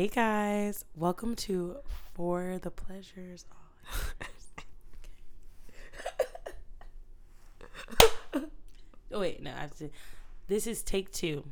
[0.00, 1.76] Hey guys, welcome to
[2.14, 3.44] For the Pleasures.
[9.12, 9.90] oh wait, no, I have to.
[10.48, 11.44] This is take two.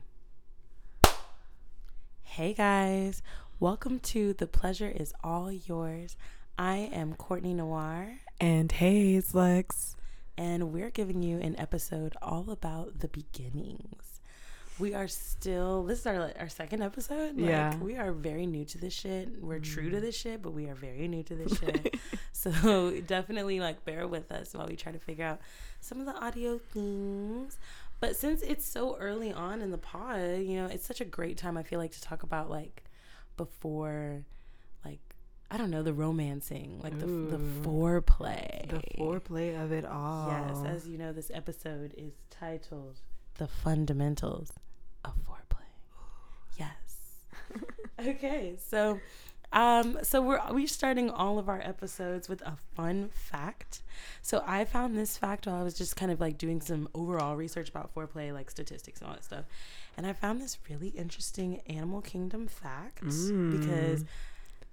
[2.23, 3.23] Hey guys,
[3.61, 6.17] welcome to The Pleasure is All Yours.
[6.57, 9.95] I am Courtney Noir, And hey, it's Lex.
[10.39, 14.08] and we're giving you an episode all about the beginnings.
[14.79, 17.37] We are still, this is our, our second episode.
[17.37, 17.77] Like, Yeah.
[17.79, 19.43] We are very new to this shit.
[19.43, 20.01] We're true to mm.
[20.01, 21.97] this shit, but we are very new to this shit.
[22.33, 25.41] so definitely like bear with us while we try to figure out
[25.81, 27.59] some of the audio things.
[28.01, 31.37] But since it's so early on in the pod, you know, it's such a great
[31.37, 32.85] time I feel like to talk about like
[33.37, 34.25] before
[34.85, 35.01] like
[35.51, 38.69] I don't know, the romancing, like the the foreplay.
[38.69, 40.29] The foreplay of it all.
[40.31, 42.99] Yes, as you know, this episode is titled
[43.39, 44.53] The Fundamentals
[45.05, 45.67] of Foreplay.
[46.57, 47.25] Yes.
[48.07, 49.01] okay, so
[49.51, 53.83] um so we're we're starting all of our episodes with a fun fact.
[54.23, 57.35] So I found this fact while I was just kind of like doing some overall
[57.37, 59.45] research about foreplay, like statistics and all that stuff.
[59.97, 63.01] And I found this really interesting animal kingdom fact
[63.51, 64.05] because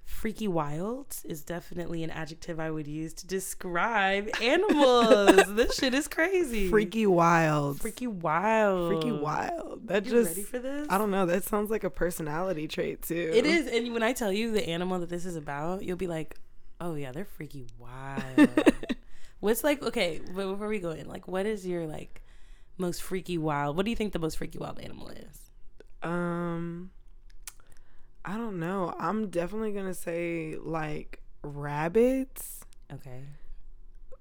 [0.05, 5.53] freaky wild is definitely an adjective I would use to describe animals.
[5.55, 6.69] this shit is crazy.
[6.69, 7.81] freaky wild.
[7.81, 8.91] freaky wild.
[8.93, 9.87] freaky wild.
[9.87, 10.87] That You just ready for this?
[10.89, 11.25] I don't know.
[11.25, 13.31] That sounds like a personality trait too.
[13.33, 16.07] It is, and when I tell you the animal that this is about, you'll be
[16.07, 16.37] like,
[16.79, 18.49] "Oh yeah, they're freaky wild."
[19.39, 20.21] What's like okay?
[20.33, 22.21] But before we go in, like, what is your like
[22.77, 23.75] most freaky wild?
[23.75, 25.39] What do you think the most freaky wild animal is?
[26.01, 26.91] Um,
[28.25, 28.93] I don't know.
[28.99, 32.61] I'm definitely gonna say like rabbits
[32.93, 33.21] Okay,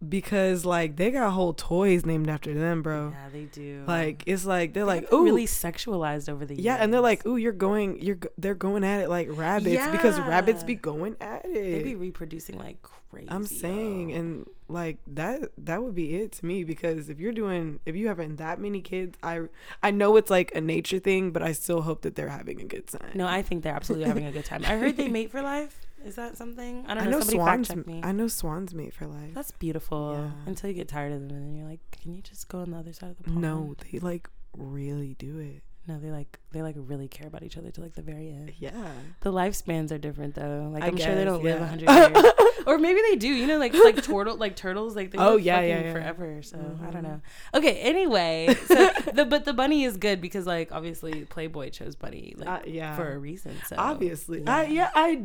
[0.06, 3.10] because like they got whole toys named after them, bro.
[3.14, 3.84] yeah, they do.
[3.86, 5.24] Like it's like they're They like ooh.
[5.24, 6.64] really sexualized over the years.
[6.64, 10.18] yeah, and they're like, "Ooh, you're going, you're, they're going at it like rabbits because
[10.20, 11.52] rabbits be going at it.
[11.54, 13.28] they be reproducing like crazy.
[13.30, 14.16] I'm saying, yo.
[14.18, 18.08] and like that, that would be it to me because if you're doing, if you
[18.08, 19.42] having that many kids, I,
[19.82, 22.64] I know it's like a nature thing, but I still hope that they're having a
[22.64, 23.10] good time.
[23.14, 24.64] no, I think they're absolutely having a good time.
[24.64, 25.80] I heard they mate for life.
[26.04, 26.84] Is that something?
[26.86, 27.10] I don't I know.
[27.12, 27.68] know Somebody swans.
[27.68, 28.00] fact check me.
[28.02, 29.32] I know swans mate for life.
[29.34, 30.14] That's beautiful.
[30.18, 30.30] Yeah.
[30.50, 32.70] Until you get tired of them, and then you're like, "Can you just go on
[32.72, 35.62] the other side of the pond?" No, they like really do it.
[35.86, 38.52] No, they like they like really care about each other to like the very end.
[38.58, 38.72] Yeah.
[39.20, 40.70] The lifespans are different though.
[40.72, 41.64] Like I I'm sure they don't live yeah.
[41.64, 42.32] a hundred years,
[42.66, 43.28] or maybe they do.
[43.28, 45.92] You know, like like turtle like turtles, like they Oh, live yeah, fucking yeah, yeah.
[45.92, 46.42] forever.
[46.42, 47.02] So I don't Mhm.
[47.02, 47.20] know.
[47.54, 52.34] Okay, anyway, so the but the bunny is good because like obviously Playboy chose bunny
[52.38, 52.96] like Uh, yeah.
[52.96, 53.52] for a reason.
[53.66, 54.42] So Obviously.
[54.42, 54.56] yeah.
[54.56, 54.90] I, yeah.
[54.94, 55.22] I.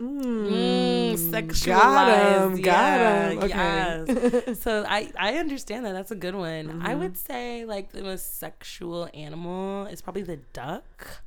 [0.00, 2.58] Mm, Mm, Got him.
[2.58, 3.48] sexualized, Got him.
[3.48, 4.54] yeah, Okay.
[4.64, 5.92] so I I understand that.
[5.92, 6.82] That's a good one.
[6.82, 6.98] I Mhm.
[7.00, 11.22] would say like the most sexual animal is probably the duck.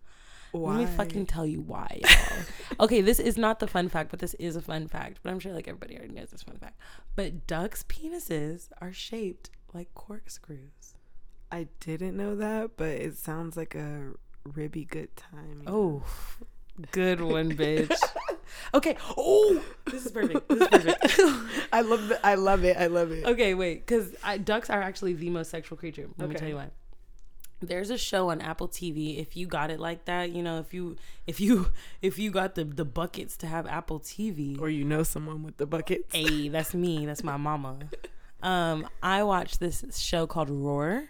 [0.53, 2.01] Let me fucking tell you why,
[2.77, 5.19] okay, this is not the fun fact, but this is a fun fact.
[5.23, 6.77] But I'm sure like everybody already knows this fun fact.
[7.15, 10.95] But ducks' penises are shaped like corkscrews.
[11.53, 14.11] I didn't know that, but it sounds like a
[14.43, 15.63] ribby good time.
[15.67, 16.03] Oh,
[16.92, 17.96] good one, bitch.
[18.74, 18.97] okay.
[19.18, 20.47] Oh, this is perfect.
[20.50, 21.19] This is perfect.
[21.74, 22.78] I love the, I love it.
[22.78, 23.25] I love it.
[23.25, 26.08] okay, wait, because ducks are actually the most sexual creature.
[26.18, 26.69] Let me tell you why.
[27.64, 29.19] There's a show on Apple TV.
[29.19, 30.97] If you got it like that, you know, if you
[31.28, 31.68] if you
[32.02, 35.58] if you got the the buckets to have Apple TV, Or you know someone with
[35.58, 36.13] the buckets.
[36.13, 37.06] Hey, that's me.
[37.06, 37.78] That's my mama.
[38.42, 41.09] Um, I watched this show called Roar,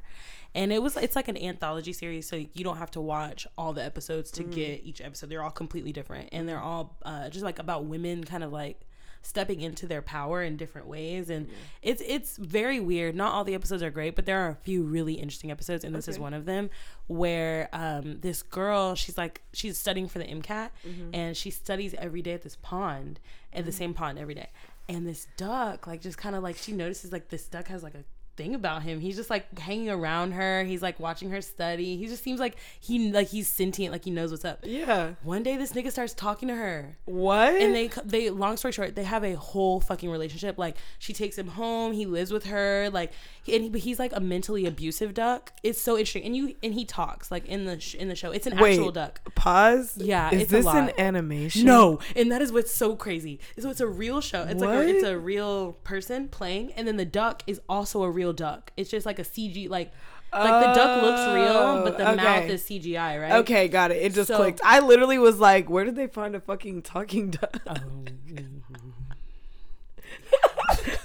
[0.53, 3.73] and it was it's like an anthology series, so you don't have to watch all
[3.73, 5.29] the episodes to get each episode.
[5.29, 8.81] They're all completely different, and they're all uh, just like about women, kind of like
[9.23, 11.29] stepping into their power in different ways.
[11.29, 11.47] And
[11.81, 13.16] it's it's very weird.
[13.16, 15.94] Not all the episodes are great but there are a few really interesting episodes and
[15.94, 16.69] this is one of them
[17.07, 20.69] where um this girl she's like she's studying for the MCAT
[21.13, 23.19] and she studies every day at this pond
[23.53, 24.50] at the same pond every day.
[24.90, 27.94] And this duck like just kind of like she notices like this duck has like
[27.94, 28.03] a
[28.41, 29.00] thing about him.
[29.00, 30.63] He's just like hanging around her.
[30.63, 31.97] He's like watching her study.
[31.97, 34.59] He just seems like he like he's sentient like he knows what's up.
[34.63, 35.13] Yeah.
[35.24, 36.97] one day this nigga starts talking to her.
[37.05, 37.53] What?
[37.53, 40.58] and they they long story short they have a whole fucking relationship.
[40.58, 41.93] Like she takes him home.
[41.93, 42.90] He lives with her.
[42.91, 43.11] Like
[43.47, 46.73] and he, but he's like a mentally abusive duck it's so interesting and you and
[46.73, 48.73] he talks like in the sh- in the show it's an Wait.
[48.73, 49.97] actual duck Pause.
[49.97, 51.66] Yeah, Is it's a this an animation?
[51.66, 54.76] no and that is what's so crazy so it's a real show it's like a,
[54.78, 54.85] What?
[54.88, 58.90] it's a real person playing and then the duck is also a real duck it's
[58.91, 59.91] just like a cg like
[60.34, 63.91] like the duck looks real oh, but the Oh, mouth is cgi right Okay, got
[63.91, 63.97] it.
[64.02, 64.61] It just So- clicked.
[64.64, 67.58] I literally was like, where did they find a fucking talking duck?
[67.67, 67.76] Oh.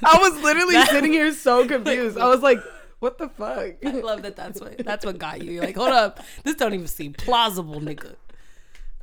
[0.06, 2.16] I was literally That- sitting here so confused.
[2.18, 2.60] I was like,
[3.00, 3.74] what the fuck?
[3.84, 4.36] I love that.
[4.36, 5.52] That's what that's what got you.
[5.52, 8.14] You're like, hold up, this don't even seem plausible, nigga.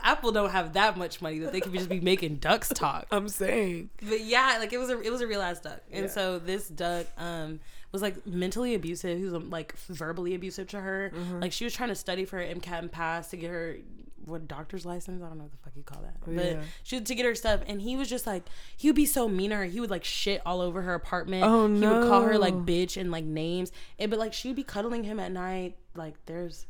[0.05, 3.05] Apple don't have that much money that they could just be making ducks talk.
[3.11, 3.89] I'm saying.
[4.01, 6.11] But yeah, like it was a it was a real ass duck, and Yeah.
[6.11, 7.59] so this duck um
[7.93, 9.17] was like mentally abusive.
[9.17, 11.11] He was um, like verbally abusive to her.
[11.15, 11.39] Mm-hmm.
[11.39, 13.77] Like she was trying to study for her MCAT and pass to get her
[14.25, 15.21] what doctor's license.
[15.23, 16.61] I don't know what the fuck you call that, oh, but Oh, Yeah.
[16.83, 18.43] she to get her stuff, and he was just like
[18.77, 19.65] he would be so mean to her.
[19.65, 21.43] He would like shit all over her apartment.
[21.43, 21.79] Oh, no.
[21.79, 24.63] He would call her like bitch and like names, and but like she would be
[24.63, 25.77] cuddling him at night.
[25.95, 26.65] Like there's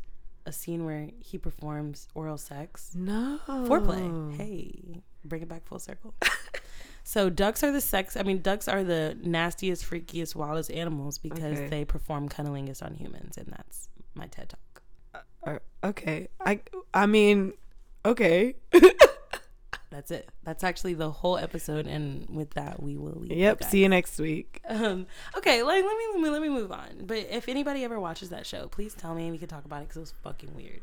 [0.45, 3.39] a scene where he performs oral sex No.
[3.47, 4.35] foreplay.
[4.35, 6.13] Hey, bring it back full circle.
[7.03, 8.17] so ducks are the sex.
[8.17, 11.67] I mean, ducks are the nastiest, freakiest, wildest animals because Okay.
[11.69, 14.72] they perform cunnilingus on humans, and that's my TED talk.
[15.45, 16.27] Uh, okay.
[16.45, 16.59] I
[16.93, 17.53] I mean,
[18.05, 18.55] okay.
[19.93, 20.27] That's it.
[20.43, 23.37] That's actually the whole episode, and with that, we will leave.
[23.37, 23.59] Yep.
[23.59, 23.69] guys.
[23.69, 24.59] See you next week.
[24.67, 25.05] Um,
[25.37, 27.03] okay, like let me let me let me move on.
[27.05, 29.23] But if anybody ever watches that show, please tell me.
[29.23, 30.81] And we can talk about it because it was fucking weird.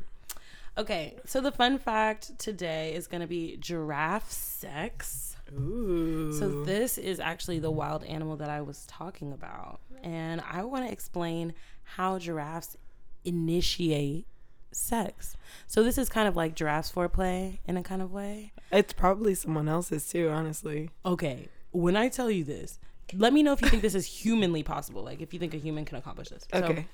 [0.77, 5.35] Okay, so the fun fact today is gonna be giraffe sex.
[5.53, 6.31] Ooh.
[6.31, 10.85] So this is actually the wild animal that I was talking about, and I want
[10.85, 11.53] to explain
[11.83, 12.77] how giraffes
[13.25, 14.25] initiate
[14.71, 15.35] sex.
[15.67, 18.53] So this is kind of like giraffes foreplay in a kind of way.
[18.71, 20.89] it's probably someone else's too, honestly.
[21.05, 22.79] Okay, when I tell you this,
[23.13, 25.03] let me know if you think this is humanly possible.
[25.03, 26.45] Like if you think a human can accomplish this.
[26.53, 26.87] So, Okay.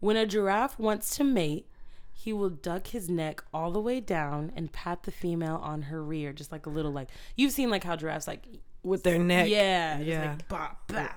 [0.00, 1.66] when a giraffe wants to mate,
[2.12, 6.02] he will duck his neck all the way down and pat the female on her
[6.02, 8.44] rear, just like a little like you've seen like how giraffes like
[8.82, 9.48] With their neck.
[9.48, 10.30] Yeah, Yeah.
[10.32, 11.08] like, bah, bah.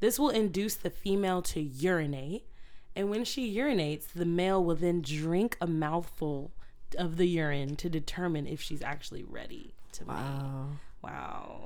[0.00, 2.44] This will induce the female to urinate,
[2.94, 6.52] and when she urinates, the male will then drink a mouthful
[6.98, 10.14] of the urine to determine if she's actually ready to mate.
[10.14, 10.68] Wow.
[11.02, 11.60] Wow.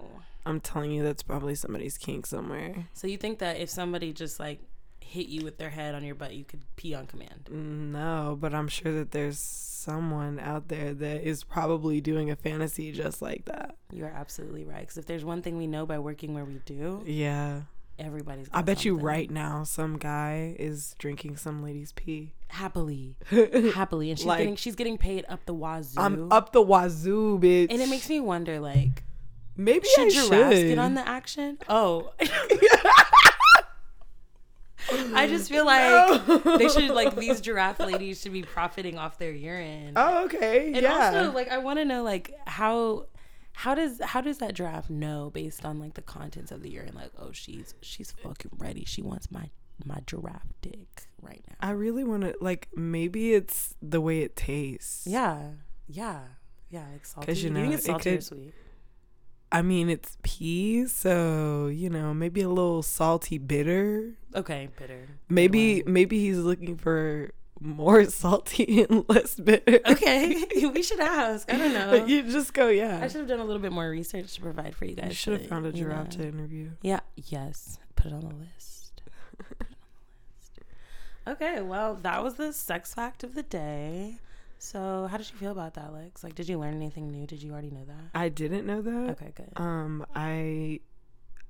[0.47, 2.87] I'm telling you, that's probably somebody's kink somewhere.
[2.95, 4.61] So you think that if somebody just like
[5.01, 7.49] hit you with their head on your butt, you could pee on command?
[7.51, 12.93] No, but I'm sure that there's someone out there that is probably doing a fantasy
[12.93, 13.77] just like that.
[13.93, 14.81] You are absolutely right.
[14.81, 17.63] Because if there's one thing we know by working where we do, Yeah.
[17.99, 18.49] Everybody's.
[18.53, 22.33] I bet you right now some guy is drinking some lady's pee.
[22.49, 23.17] happily,
[23.75, 26.01] happily, and she's Like- getting she's getting paid up the wazoo.
[26.01, 27.69] I'm up the wazoo, bitch.
[27.71, 29.03] and it makes me wonder, like,
[29.57, 31.59] maybe should I giraffes should get on the action?
[31.69, 32.13] Oh.
[35.15, 36.25] I just feel like
[36.59, 39.95] they should like these giraffe ladies should be profiting off their urine.
[39.97, 40.67] Oh, okay.
[40.69, 41.07] and yeah.
[41.19, 43.07] also like I want to know like how
[43.61, 46.95] how does how does that giraffe know based on like the contents of the urine
[46.95, 49.49] like oh she's she's fucking ready she wants my
[49.85, 51.57] my giraffe dick right now.
[51.61, 55.07] I really want to like maybe it's the way it tastes.
[55.07, 55.51] Yeah.
[55.87, 56.21] Yeah.
[56.71, 57.33] Yeah, like salty.
[57.33, 58.55] you you know, think it's it salty or could- sweet?
[59.53, 64.15] I mean, it's peas so you know, maybe a little salty bitter.
[64.35, 65.09] Okay, bitter.
[65.29, 67.31] Maybe maybe he's looking for
[67.61, 69.81] more salty and less bitter.
[69.87, 70.45] Okay,
[70.75, 71.53] we should ask.
[71.53, 71.91] I don't know.
[71.91, 73.01] But you just go, yeah.
[73.03, 75.09] I should have done a little bit more research to provide for you guys.
[75.09, 76.71] You should have found a giraffe to interview.
[76.83, 77.01] Yeah.
[77.17, 77.79] Yes.
[77.95, 79.03] Put it on the list.
[79.39, 80.05] Put it on the
[80.39, 80.61] list.
[81.29, 81.63] Okay.
[81.63, 84.19] Well, that was the sex fact of the day.
[84.59, 86.25] So, how did you feel about that, Lex?
[86.25, 87.27] Like, did you learn anything new?
[87.27, 88.11] Did you already know that?
[88.15, 89.11] I didn't know that.
[89.11, 89.33] Okay.
[89.37, 89.53] Good.
[89.57, 90.81] Um, I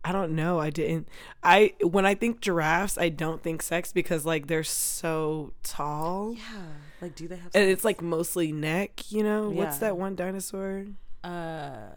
[0.07, 0.61] I don't know.
[0.61, 1.09] I didn't.
[1.43, 6.35] I when I think giraffes, I don't think sex because like they're so tall.
[6.35, 6.63] yeah.
[7.03, 7.51] Like, do they have?
[7.55, 9.51] And it's like mostly neck, you know.
[9.51, 10.87] What's that one dinosaur?
[11.25, 11.89] Uh.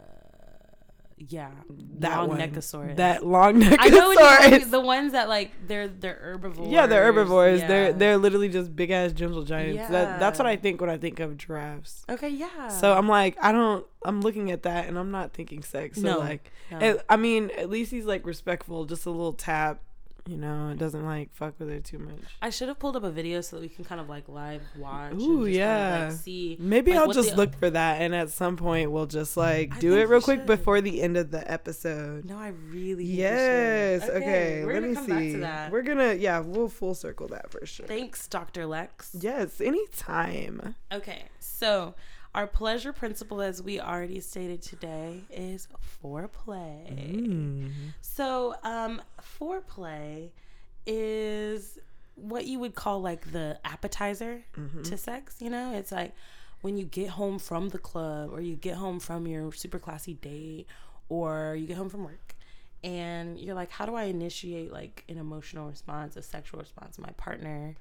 [1.28, 1.50] Yeah.
[1.98, 2.38] That Long one.
[2.40, 2.96] neckosaurus.
[2.96, 3.76] That long neckosaurus.
[3.78, 6.68] I know the ones that like they're they're herbivores.
[6.70, 7.60] Yeah, they're herbivores.
[7.60, 7.68] Yeah.
[7.68, 9.90] They're they're literally just big ass gentle giants.
[9.90, 12.04] That that's what I think when I think of giraffes.
[12.08, 12.30] okay.
[12.30, 12.68] Yeah.
[12.68, 13.86] So I'm like, I don't.
[14.02, 15.96] I'm looking at that and I'm not thinking sex.
[16.00, 16.78] So No, like, no.
[16.78, 18.86] it- I mean, at least he's like respectful.
[18.86, 19.82] Just a little tap,
[20.26, 20.70] you know.
[20.70, 22.20] It doesn't like fuck with her too much.
[22.42, 24.62] I should have pulled up a video so that we can kind of like live
[24.76, 25.12] watch.
[25.14, 26.08] Ooh, just kind of, yeah.
[26.10, 26.56] like, see.
[26.60, 29.74] Maybe like, I'll just the- look for that, and at some point we'll just like
[29.74, 30.46] I do it real quick should.
[30.46, 32.24] before the end of the episode.
[32.24, 33.04] No, I really.
[33.04, 34.08] Yes.
[34.08, 34.64] Okay.
[34.64, 35.06] we're let me see.
[35.06, 35.72] Back to that.
[35.72, 37.86] We're gonna yeah, we'll full circle that for sure.
[37.86, 38.66] Thanks, Dr.
[38.66, 39.10] Lex.
[39.18, 39.60] yes.
[39.60, 40.74] Anytime.
[40.92, 41.94] Okay, so
[42.34, 45.66] our pleasure principle, as we already stated today, is
[46.02, 46.86] foreplay.
[46.88, 47.70] Mm.
[48.00, 49.02] So, um,
[49.40, 50.30] foreplay
[50.86, 51.78] is
[52.14, 54.82] what you would call like the appetizer Mm-hmm.
[54.82, 55.36] to sex.
[55.40, 56.12] You know, it's like
[56.60, 60.14] when you get home from the club, or you get home from your super classy
[60.14, 60.66] date,
[61.08, 62.34] or you get home from work,
[62.84, 67.02] and you're like, how do I initiate like an emotional response, a sexual response to
[67.02, 67.74] my partner?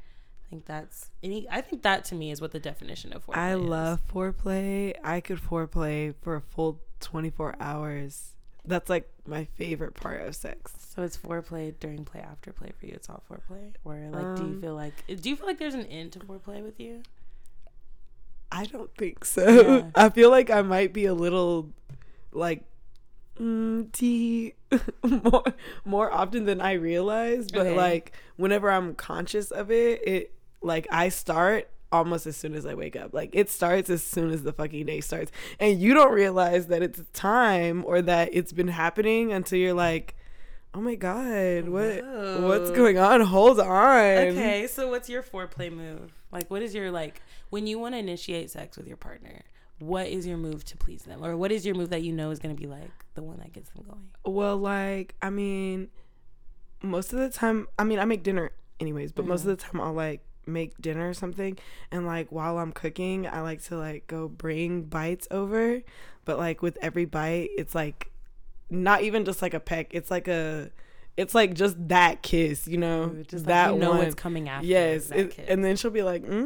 [0.49, 1.47] I think that's any.
[1.49, 3.55] I think that to me is what the definition of foreplay I is.
[3.55, 4.95] love foreplay.
[5.03, 8.35] I could foreplay for a full 24 hours.
[8.65, 10.73] That's like my favorite part of sex.
[10.77, 12.93] So it's foreplay during play after play for you.
[12.95, 15.73] It's all foreplay, or like, do you Um, feel like do you feel like there's
[15.75, 17.05] an end to foreplay with you?
[18.51, 19.83] I don't think so.
[19.83, 19.91] Yeah.
[19.95, 21.69] I feel like I might be a little
[22.31, 22.63] like
[23.39, 24.55] mm, tea
[25.03, 25.43] more
[25.85, 27.49] more often than I realize.
[27.49, 27.73] But Okay.
[27.73, 32.73] like whenever I'm conscious of it, it like I start almost as soon as I
[32.73, 33.13] wake up.
[33.13, 35.31] Like it starts as soon as the fucking day starts.
[35.59, 40.15] And you don't realize that it's time or that it's been happening until you're like,
[40.75, 42.05] Oh my god, what
[42.41, 43.21] what's going on?
[43.21, 43.97] Hold on.
[43.97, 46.13] Okay, so what's your foreplay move?
[46.31, 49.41] Like, what is your like when you want to initiate sex with your partner?
[49.79, 52.29] What is your move to please them, or what is your move that you know
[52.29, 54.09] is going to be like the one that gets them going?
[54.25, 55.87] Well, like, I mean,
[56.83, 59.55] most of the time, I mean, I make dinner anyways, but most of mm-hmm.
[59.55, 61.57] the time I'll like make dinner or something.
[61.91, 65.81] And like, while I'm cooking, I like to like go bring bites over.
[66.25, 68.11] But like, with every bite, it's like
[68.69, 70.69] not even just like a peck, it's like a,
[71.17, 73.05] it's like just that kiss, you know?
[73.05, 73.97] Ooh, just that like you know one.
[73.99, 74.65] what's coming after.
[74.67, 75.11] Yes.
[75.11, 76.45] it- and then she'll be like, mm.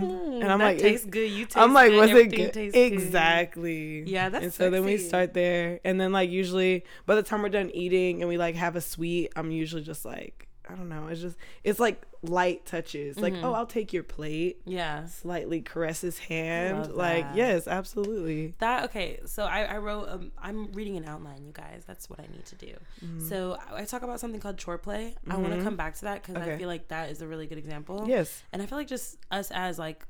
[0.00, 1.30] Mm, And I'm that like, tastes good.
[1.30, 2.52] You taste I'm like, good, was it good?
[2.52, 2.92] tastes good.
[2.92, 4.02] Exactly.
[4.06, 7.42] Yeah, that's And so then we start there, and then like usually by the time
[7.42, 10.88] we're done eating and we like have a sweet, I'm usually just like I don't
[10.88, 11.08] know.
[11.08, 13.44] It's just it's like light touches, like Mhm.
[13.44, 15.04] oh I'll take your plate, Yeah.
[15.06, 18.54] slightly caress his hand, like yes, absolutely.
[18.58, 19.20] That okay.
[19.26, 20.08] So I, I wrote.
[20.08, 21.84] Um, I'm reading an outline, you guys.
[21.86, 22.72] That's what I need to do.
[23.04, 23.28] Mm-hmm.
[23.28, 25.14] So I I talk about something called chore play.
[25.28, 27.46] I want to come back to that because I feel like that is a really
[27.46, 28.04] good example.
[28.06, 30.06] Yes, and i feel like just us as like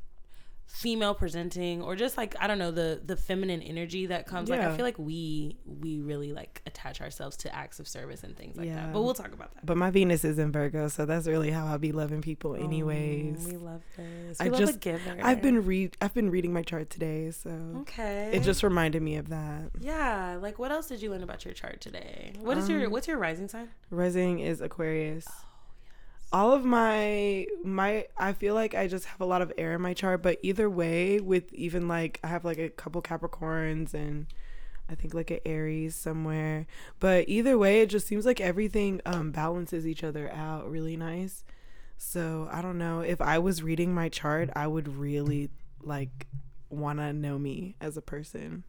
[0.66, 4.60] female presenting or just like i don't know the the feminine energy that comes like
[4.60, 8.56] i feel like we we really like attach ourselves to acts of service and things
[8.56, 8.76] like Yeah.
[8.76, 11.50] that but we'll talk about that but my Venus is in Virgo, so that's really
[11.50, 13.46] how I'll be loving people, Oh, anyways.
[13.46, 16.52] we love this I we love a just- giver I've been read I've been reading
[16.52, 17.50] my chart today, so
[17.82, 19.70] okay it just reminded me of that.
[19.80, 22.90] yeah like what else did you learn about your chart today what is your Um,
[22.90, 25.26] what's your rising sign Rising is Aquarius.
[25.30, 25.44] Oh,
[26.34, 29.80] all of my my I feel like I just have a lot of air in
[29.80, 34.26] my chart, but either way, with even like I have like a couple Capricorns and
[34.90, 36.66] I think like an Aries somewhere.
[36.98, 41.44] But either way, it just seems like everything um balances each other out really nice.
[41.96, 43.00] So I don't know.
[43.00, 45.50] If I was reading my chart, I would really
[45.82, 46.26] like
[46.68, 48.64] wanna know me as a person.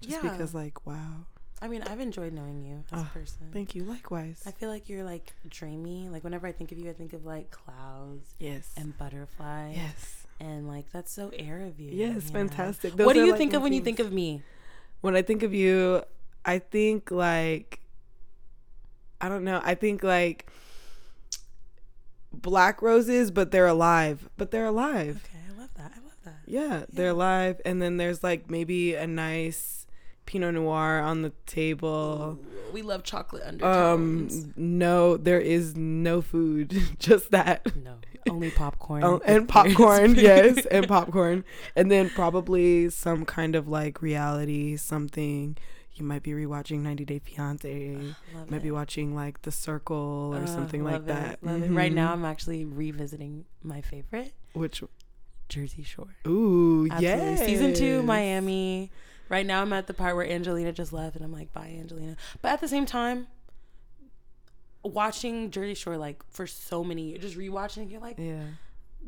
[0.00, 0.30] Just Yeah.
[0.30, 1.26] because like wow.
[1.64, 3.84] I mean i've enjoyed knowing you as Ah, a person Thank you.
[3.84, 4.42] Likewise.
[4.46, 7.24] i feel like you're like dreamy like whenever i think of you i think of
[7.24, 8.70] like clouds yes.
[8.76, 10.26] and butterflies yes.
[10.40, 11.90] and like that's so air of you.
[11.92, 12.98] Yes, you fantastic.
[12.98, 14.42] what do you like, think of when you think of me?
[15.04, 16.02] when I think of you,
[16.46, 17.80] I think like
[19.20, 19.60] I don't know.
[19.62, 20.50] I think like
[22.32, 24.30] black roses, but they're alive.
[24.38, 25.22] But they're alive.
[25.28, 25.92] Okay, I love that.
[25.94, 26.40] I love that.
[26.46, 27.60] Yeah, they're alive.
[27.66, 29.83] And then there's like maybe a nice
[30.26, 32.38] Pinot Noir on the table.
[32.40, 37.64] Ooh, we love chocolate Um, no, there is no food, just that.
[37.82, 37.96] no,
[38.28, 39.04] only popcorn.
[39.04, 41.44] Oh, and popcorn, yes, and popcorn,
[41.76, 45.56] and then probably some kind of like reality, something.
[45.96, 47.96] You might be rewatching 90 Day Fiance,
[48.34, 51.34] Love might be watching like The Circle or Uh, something like that.
[51.34, 51.70] It, love it.
[51.70, 52.12] Right now, Mhm.
[52.14, 54.82] I'm actually revisiting my favorite, which,
[55.48, 56.08] Jersey Shore.
[56.26, 58.90] ooh, yeah, Season two, Miami.
[59.28, 62.16] Right now, I'm at the part where Angelina just left, and I'm like, bye, Angelina.
[62.42, 63.26] But at the same time,
[64.82, 68.42] watching Jersey Shore like for so many years, just rewatching, you're like, Yeah,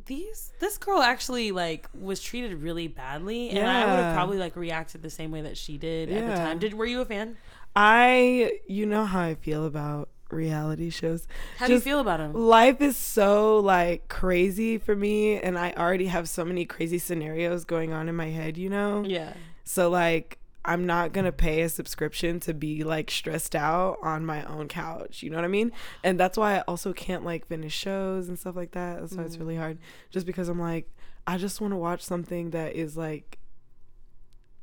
[0.07, 4.57] these this girl actually like was treated really badly, and I would have probably like
[4.57, 6.59] reacted the same way that she did at the time.
[6.59, 7.37] Did were you a fan?
[7.75, 11.29] I, you know how I feel about reality shows.
[11.59, 12.33] How do you feel about them?
[12.33, 17.65] Life is so like crazy for me, and I already have so many crazy scenarios
[17.67, 18.57] going on in my head.
[18.57, 19.35] You know, Yeah,
[19.69, 24.43] So like I'm not gonna pay a subscription to be like stressed out on my
[24.45, 25.23] own couch.
[25.23, 25.71] You know what I mean?
[26.03, 29.01] And that's why I also can't like finish shows and stuff like that.
[29.01, 29.41] That's why it's Mm.
[29.41, 29.79] really hard.
[30.11, 30.89] Just because I'm like,
[31.27, 33.39] I just want to watch something that is like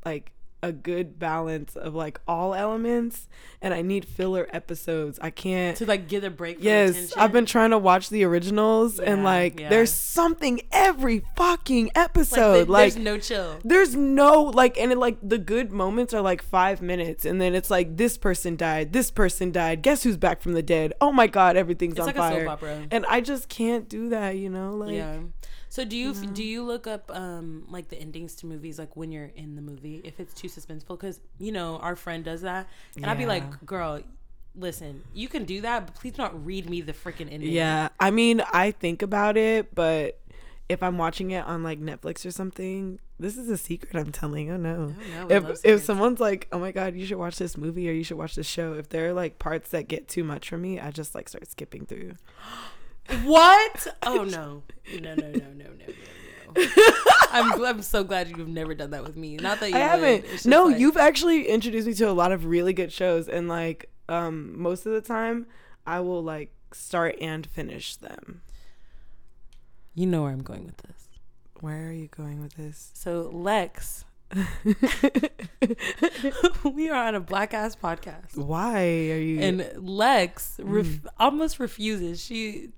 [0.06, 0.32] like
[0.64, 3.28] a good balance of like all elements
[3.62, 5.20] and I need filler episodes.
[5.22, 6.58] I can't to like get a break.
[6.58, 7.16] From Yes.
[7.18, 9.70] I've been trying to watch the originals and like yeah.
[9.70, 12.68] there's something every fucking like, episode.
[12.68, 13.60] the- Like, there's no chill.
[13.66, 17.54] there's no like and it like the good moments are like five minutes and then
[17.54, 21.12] it's like this person died this person died guess who's back from the dead oh
[21.12, 24.74] my god everything's It's on like fire and i just can't do that you know
[24.76, 25.20] like yeah.
[25.74, 29.12] So do you do you look up um like the endings to movies like when
[29.12, 30.90] you're in the movie if it's too suspenseful?
[30.90, 34.00] Because you know our friend does that and I'd be like girl
[34.56, 37.50] listen you can do that but please don't read me the freaking ending.
[37.50, 37.90] Yeah.
[38.00, 40.20] I mean i think about it but
[40.70, 44.52] if i'm watching it on like netflix or something this is a secret i'm telling
[44.52, 44.94] oh no.
[44.96, 47.94] Oh, no, if if someone's like oh my god you should watch this movie or
[47.94, 50.58] you should watch this show if there are like parts that get too much for
[50.60, 52.14] me i just like start skipping through
[53.24, 53.88] What?
[54.04, 54.64] Oh no.
[55.00, 55.94] No, no, no, no, no, no.
[57.32, 59.38] I'm I'm so glad you've never done that with me.
[59.38, 60.46] Not that you I haven't.
[60.46, 63.90] No, like, you've actually introduced me to a lot of really good shows, and like
[64.08, 65.48] um, most of the time,
[65.88, 68.42] I will like start and finish them.
[69.96, 71.08] You know where I'm going with this.
[71.60, 72.92] Where are you going with this?
[72.94, 74.06] So Lex
[76.64, 78.36] we are on a black ass podcast.
[78.38, 79.40] Why are you?
[79.40, 81.08] And Lex ref- Mm.
[81.20, 82.22] almost refuses.
[82.24, 82.70] She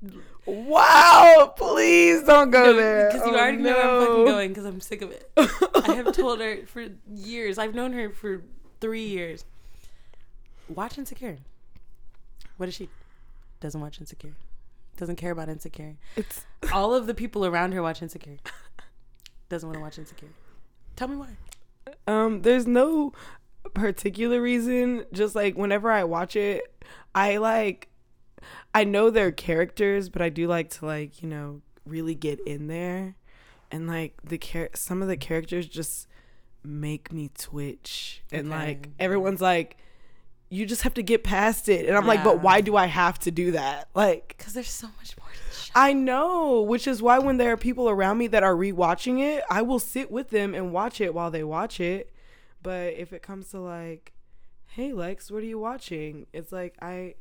[0.45, 1.53] wow!
[1.57, 4.81] Please don't go there because you Oh, already know where I'm fucking going because I'm
[4.81, 5.29] sick of it.
[5.38, 7.57] I have told her for years.
[7.57, 8.43] I've known her for
[8.81, 9.45] three years.
[10.67, 11.38] Watch Insecure.
[12.57, 12.89] What is she?
[13.59, 14.33] Doesn't watch Insecure.
[14.97, 15.95] Doesn't care about Insecure.
[16.15, 18.38] It's All of the people around her watch Insecure.
[19.50, 20.29] Doesn't want to watch Insecure.
[20.95, 21.29] Tell me why.
[22.08, 22.42] Um.
[22.42, 23.13] There's no
[23.74, 25.06] particular reason.
[25.12, 26.62] Just like whenever I watch it,
[27.13, 27.89] I like.
[28.74, 32.68] I know their characters, but I do like to like you know really get in
[32.68, 33.15] there,
[33.72, 36.08] and like the char- some of the characters just
[36.63, 39.77] make me twitch, and like everyone's like.
[40.55, 41.85] You just have to get past it.
[41.88, 43.89] And I'm like, but why do I have to do that?
[43.93, 45.71] Like, Because there's so much more to show.
[45.75, 49.43] I know, which is why when there are people around me that are rewatching it,
[49.50, 52.12] I will sit with them and watch it while they watch it.
[52.63, 54.13] But if it comes to like,
[54.67, 56.25] hey Lex, what are you watching?
[56.33, 57.15] It's like I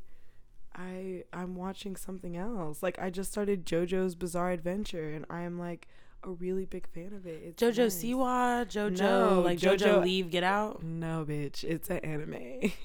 [0.75, 2.81] I I'm watching something else.
[2.81, 5.87] Like I just started JoJo's Bizarre Adventure and I am like
[6.23, 7.41] a really big fan of it.
[7.45, 8.03] It's JoJo nice.
[8.03, 10.83] Siwa, JoJo, No, like JoJo- JoJo Leave, Get Out.
[10.83, 12.71] No, bitch, it's an anime.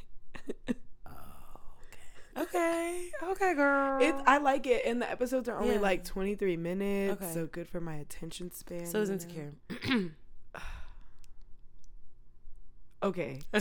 [2.39, 4.01] Okay, okay, girl.
[4.01, 5.81] It I like it, and the episodes are only Yeah.
[5.81, 7.33] like 23 minutes, Okay.
[7.35, 8.87] so good for my attention span.
[8.87, 9.11] so is?
[9.11, 9.53] Insecure.
[13.03, 13.41] Okay,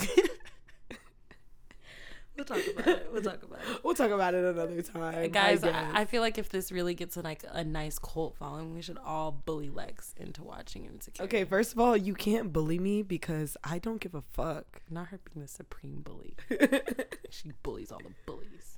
[2.40, 3.10] we'll talk about it.
[3.12, 3.84] We'll talk about it.
[3.84, 7.18] we'll talk about it another time, Guys, I I, feel like if this really gets
[7.18, 11.26] a, like a nice cult following, we should all bully Lex into watching Insecure.
[11.26, 14.82] okay, first of all, you can't bully me because I don't give a fuck.
[14.90, 16.36] not her being the supreme bully.
[17.30, 18.78] she bullies all the bullies.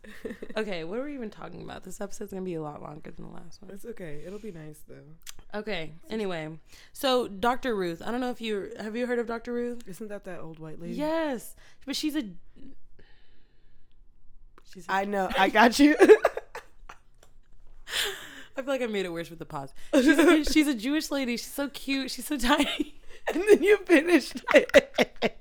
[0.58, 1.84] Okay, what are we even talking about?
[1.84, 3.72] This episode's gonna be a lot longer than the last one.
[3.72, 4.24] It's okay.
[4.26, 5.60] It'll be nice though.
[5.60, 5.94] Okay.
[6.10, 6.58] Anyway,
[6.94, 7.76] so Dr.
[7.76, 8.02] Ruth.
[8.06, 9.54] I don't know if you have you heard of Dr.
[9.54, 9.88] Ruth.
[9.88, 10.96] Isn't that that old white lady?
[10.96, 12.24] Yes, but she's a.
[14.74, 14.86] She's.
[14.88, 15.30] I know.
[15.38, 15.96] I got you.
[18.58, 19.74] I feel like I made it worse with the pause.
[19.94, 21.38] She's a, she's a Jewish lady.
[21.38, 22.12] She's so cute.
[22.12, 22.96] She's so tiny.
[23.34, 25.40] and then you finished it.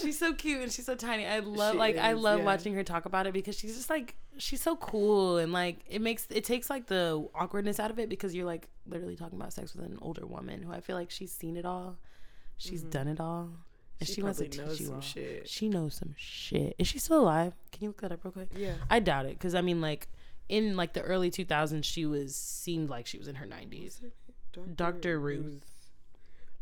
[0.00, 1.26] she's so cute and she's so tiny.
[1.26, 2.44] I love She like I love yeah.
[2.44, 6.00] watching her talk about it because she's just like she's so cool and like it
[6.00, 9.52] makes it takes like the awkwardness out of it because you're like literally talking about
[9.52, 11.98] sex with an older woman who I feel like she's seen it all.
[12.56, 12.90] She's mm-hmm.
[12.90, 13.50] done it all.
[14.00, 15.00] And She she, wants to teach you some all.
[15.00, 15.48] shit.
[15.48, 16.74] She knows some shit.
[16.78, 17.52] Is she still alive?
[17.72, 18.48] Can you look that up real quick?
[18.56, 18.74] yeah.
[18.88, 20.06] I doubt it because I mean like
[20.48, 24.00] in like the early 2000s she was seemed like she was in her 90s.
[24.76, 25.18] Dr.
[25.20, 25.64] Ruth.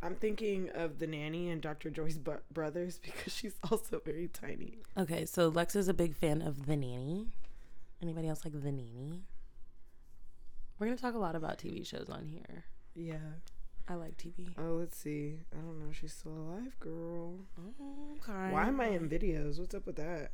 [0.03, 1.89] I'm thinking of the nanny and Dr.
[1.91, 4.79] Joyce bu- brothers because she's also very tiny.
[4.97, 7.29] Okay, so Lex is a big fan of The Nanny.
[8.03, 9.23] Anybody else like The Nanny?
[10.79, 12.65] We're gonna talk a lot about TV shows on here.
[12.95, 13.15] Yeah.
[13.89, 14.49] I like TV.
[14.59, 15.39] Oh, let's see.
[15.53, 15.93] I don't know.
[15.93, 17.35] She's still alive, girl.
[18.13, 18.51] Okay.
[18.51, 19.61] Why am I in videos?
[19.61, 20.33] What's up with that?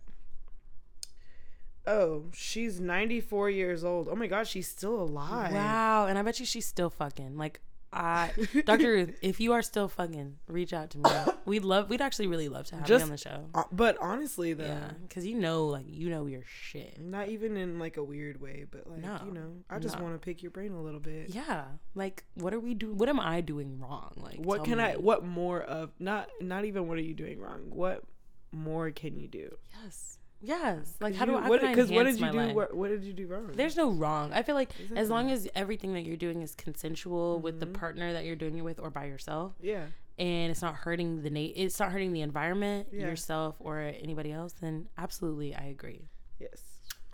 [1.87, 4.09] Oh, she's 94 years old.
[4.09, 5.53] Oh my god, she's still alive.
[5.53, 7.37] Wow, and I bet you she's still fucking.
[7.37, 7.61] Like,
[7.93, 8.91] Dr.
[8.93, 11.11] Ruth, if you are still fucking, reach out to me.
[11.45, 13.47] We'd love, we'd actually really love to have Just- you on the show.
[13.55, 17.01] Uh, but honestly, though, Yeah, because you know, like, you know your shit.
[17.01, 20.05] not even in like a weird way, but like No, you know, I just no.
[20.05, 21.31] want to pick your brain a little bit.
[21.35, 22.97] Yeah, like, what are we doing?
[22.97, 24.13] What am I doing wrong?
[24.17, 24.95] Like, What can I?
[24.95, 25.91] What more of?
[25.99, 27.63] Not not even what are you doing wrong?
[27.71, 28.05] What
[28.53, 29.57] more can you do?
[29.83, 30.95] Yes, yes.
[31.01, 31.49] Like, how You- do I?
[31.49, 31.61] what?
[31.61, 32.55] Because Because what did you do?
[32.55, 33.51] What, what did you do wrong?
[33.55, 34.33] There's no wrong.
[34.33, 37.75] I feel like as long as everything that you're doing is consensual with the Mhm.
[37.75, 39.87] partner that you're doing it with or by yourself, yeah.
[40.19, 43.07] and it's not hurting the na- it's not hurting the environment, Yeah.
[43.07, 46.09] yourself or anybody else, then absolutely I agree.
[46.39, 46.63] Yes.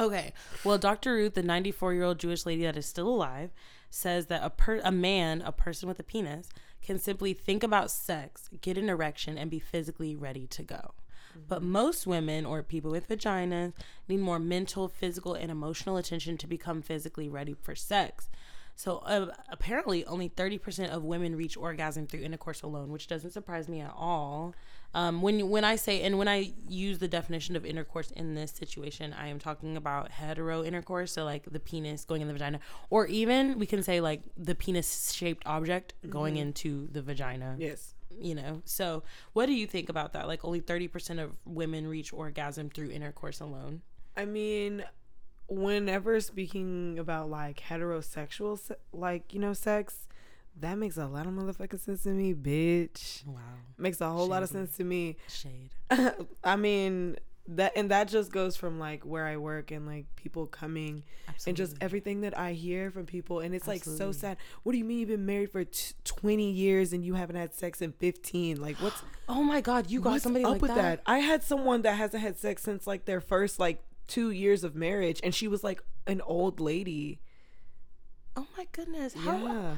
[0.01, 0.33] Okay.
[0.65, 1.15] Well, Dr.
[1.15, 3.51] Ruth, the 94 year old Jewish lady that is still alive,
[3.91, 6.49] says that a per- a man, a person with a penis,
[6.83, 10.95] can simply think about sex, get an erection, and be physically ready to go.
[11.47, 13.73] But most women or people with vaginas
[14.09, 18.29] need more mental, physical, and emotional attention to become physically ready for sex.
[18.79, 23.69] So uh, apparently, only 30% of women reach orgasm through intercourse alone, which doesn't surprise
[23.69, 24.55] me at all.
[24.95, 28.53] Um, when when I say and when I use the definition of intercourse in this
[28.53, 32.61] situation, I am talking about hetero intercourse, so like the penis going in the vagina,
[32.89, 37.95] or even we can say like the penis shaped object going into the vagina Yes.
[38.19, 38.27] Mm-hmm.
[38.27, 39.03] you know so
[39.33, 43.41] what do you think about that like only 30% of women reach orgasm through intercourse
[43.41, 43.83] alone
[44.19, 44.85] I mean,
[45.47, 50.09] whenever speaking about like heterosexual, se- like you know, sex,
[50.59, 53.25] that makes a lot of motherfucking sense to me, bitch.
[53.25, 53.39] Wow.
[53.77, 55.17] Makes a whole lot of sense to me.
[55.29, 55.71] Shade.
[56.45, 57.17] I mean
[57.49, 61.51] that, and that just goes from like where I work and like people coming Absolutely.
[61.51, 64.37] and just everything that I hear from people, and it's like so sad.
[64.63, 67.55] What do you mean you've been married for t- twenty years and you haven't had
[67.55, 68.61] sex in fifteen?
[68.61, 71.03] Like what's Oh my God, you got somebody up like with that?
[71.07, 74.75] I had someone that hasn't had sex since like their first like two years of
[74.75, 77.21] marriage, and she was like an old lady.
[78.37, 79.15] Oh my goodness.
[79.15, 79.37] How?
[79.39, 79.77] yeah,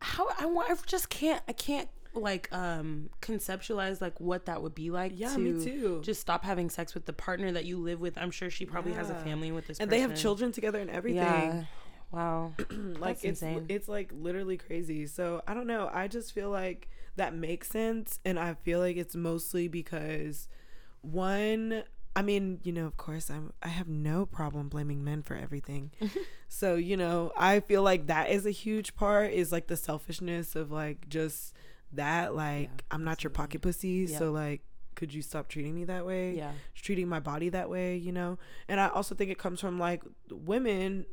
[0.00, 0.28] How?
[0.38, 1.42] I, wa- I just can't.
[1.48, 5.12] I can't like um conceptualize like what that would be like.
[5.14, 6.00] yeah, to me too.
[6.02, 8.16] Just stop having sex with the partner that you live with.
[8.16, 9.78] I'm sure she probably has a family with this.
[9.78, 11.22] and they have children together and everything.
[11.22, 11.64] Yeah.
[12.12, 12.52] Wow.
[12.70, 13.66] like That's it's insane.
[13.68, 15.06] it's like literally crazy.
[15.06, 15.90] So I don't know.
[15.92, 20.48] I just feel like that makes sense, and I feel like it's mostly because
[21.00, 21.84] one.
[22.16, 23.52] I mean, you know, of course, I'm.
[23.60, 25.90] I have no problem blaming men for everything.
[26.48, 29.32] so you know, I feel like that is a huge part.
[29.32, 31.52] Is like the selfishness of like just
[31.96, 32.34] that.
[32.34, 34.06] Like Yeah, I'm not your pocket pussy.
[34.08, 34.18] Yeah.
[34.18, 34.62] So like,
[34.94, 36.36] could you stop treating me that way?
[36.36, 36.52] Yeah.
[36.74, 38.38] treating my body that way, you know?
[38.68, 41.06] And I also think it comes from like women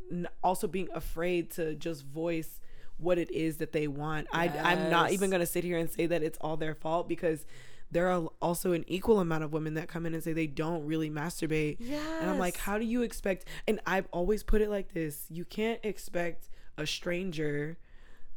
[0.43, 2.59] also being afraid to just voice
[2.97, 4.27] what it is that they want.
[4.31, 7.45] I, I'm not even to sit here and say that it's all their fault because
[7.89, 10.85] there are also an equal amount of women that come in and say they don't
[10.85, 11.77] really masturbate.
[11.79, 11.99] Yeah.
[12.21, 13.45] And I'm like, how do you expect?
[13.67, 17.77] And I've always put it like this you can't expect a stranger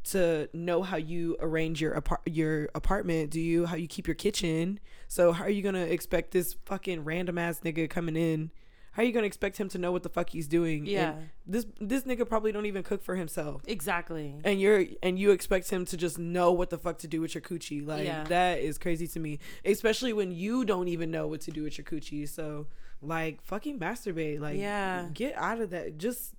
[0.05, 4.15] to know how you arrange your apart your apartment do you how you keep your
[4.15, 4.79] kitchen.
[5.07, 8.51] So how are you gonna expect this fucking random ass nigga coming in?
[8.91, 10.79] How are you gonna expect him to know what the fuck he's doing?
[10.79, 11.15] And Yeah.
[11.45, 13.61] this this nigga probably don't even cook for himself.
[13.67, 14.35] Exactly.
[14.43, 17.35] and you're and you expect him to just know what the fuck to do with
[17.35, 17.85] your coochie.
[17.85, 18.23] Like Yeah.
[18.25, 19.39] that is crazy to me.
[19.65, 22.27] Especially when you don't even know what to do with your coochie.
[22.29, 22.67] So
[23.01, 24.39] like fucking masturbate.
[24.39, 25.09] Like Yeah.
[25.13, 25.97] get out of that.
[25.97, 26.33] Just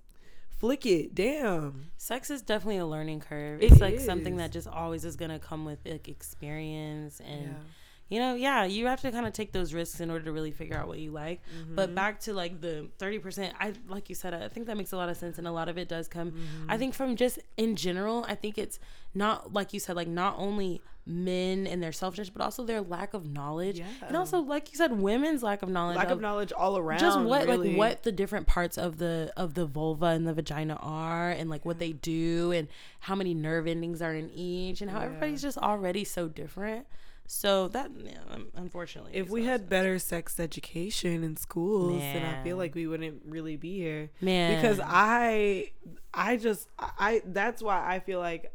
[0.57, 3.61] flick it damn Sex is definitely a learning curve.
[3.61, 7.63] It It's like something that just always is gonna come with like experience and yeah
[8.09, 10.51] you know, yeah, you have to kind of take those risks in order to really
[10.51, 11.41] figure out what you like.
[11.43, 11.75] Mm-hmm.
[11.75, 14.97] But back to like the 30%, I like you said, I think that makes a
[14.97, 16.69] lot of sense and a lot of it does come Mm-hmm.
[16.69, 18.79] I think from just in general, I think it's
[19.13, 23.13] not like you said like not only men and their selfishness but also their lack
[23.13, 23.81] of knowledge.
[24.05, 25.95] And also like you said women's lack of knowledge.
[25.97, 27.69] lack of knowledge all around just what really.
[27.69, 31.49] like what the different parts of the of the vulva and the vagina are and
[31.49, 32.67] like what they do and
[33.01, 35.05] how many nerve endings are in each and how Yeah.
[35.05, 36.85] everybody's just already so different
[37.29, 38.13] so that yeah,
[38.55, 42.87] unfortunately if we had of better sex education in schools then i feel like we
[42.87, 45.69] wouldn't really be here man because i
[46.13, 48.53] i just i that's why i feel like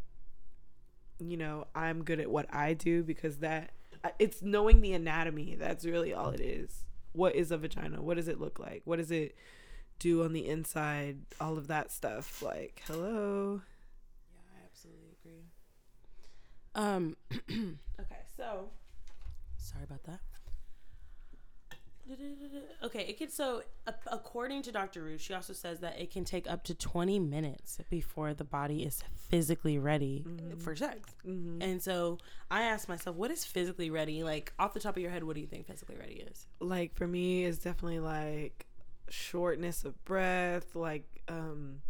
[1.30, 3.70] you know i'm good at what i do because that
[4.18, 6.84] it's knowing the anatomy that's really all it is.
[7.12, 8.02] What is a vagina?
[8.02, 8.82] What does it look like?
[8.84, 9.36] What does it
[9.98, 11.18] do on the inside?
[11.40, 12.42] All of that stuff.
[12.42, 13.60] Like hello?
[14.32, 15.44] Yeah i absolutely agree.
[16.74, 17.16] Um
[18.00, 18.70] okay so
[19.56, 20.20] sorry about that
[22.84, 23.62] Okay, it can so
[24.10, 25.02] according to Dr.
[25.02, 28.82] Ruth, she also says that it can take up to 20 minutes before the body
[28.82, 30.24] is physically ready
[30.58, 31.14] for sex.
[31.26, 31.62] mm-hmm.
[31.62, 32.18] And so
[32.50, 34.22] I asked myself, what is physically ready?
[34.24, 36.46] Like off the top of your head, what do you think physically ready is?
[36.60, 38.66] like for me it's definitely like
[39.08, 41.80] shortness of breath like um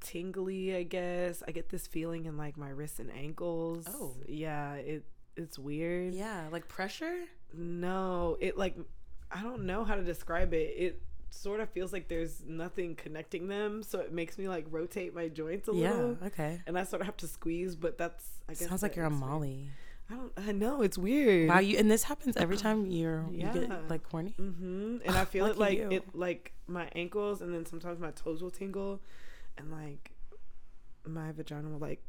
[0.00, 4.14] tingly i guess i get this feeling in like my wrists and ankles Oh.
[4.28, 5.04] yeah it
[5.36, 7.16] it's weird Yeah, like pressure.
[7.54, 8.76] No it like
[9.30, 13.48] i don't know how to describe it it sort of feels like there's nothing connecting
[13.48, 15.90] them so it makes me like rotate my joints a Yeah.
[15.92, 16.60] little Okay.
[16.66, 19.10] and i sort of have to squeeze but that's i guess Sounds like you're a.
[19.10, 19.68] Molly.
[20.10, 23.46] i don't i know it's weird Wow, you and this happens every time you're you
[23.52, 24.34] get like horny.
[24.40, 24.98] Mm-hmm.
[25.04, 25.90] And I feel it like you.
[25.90, 29.00] it like my ankles and then sometimes my toes will tingle
[29.58, 30.12] and like
[31.06, 32.02] my vagina will like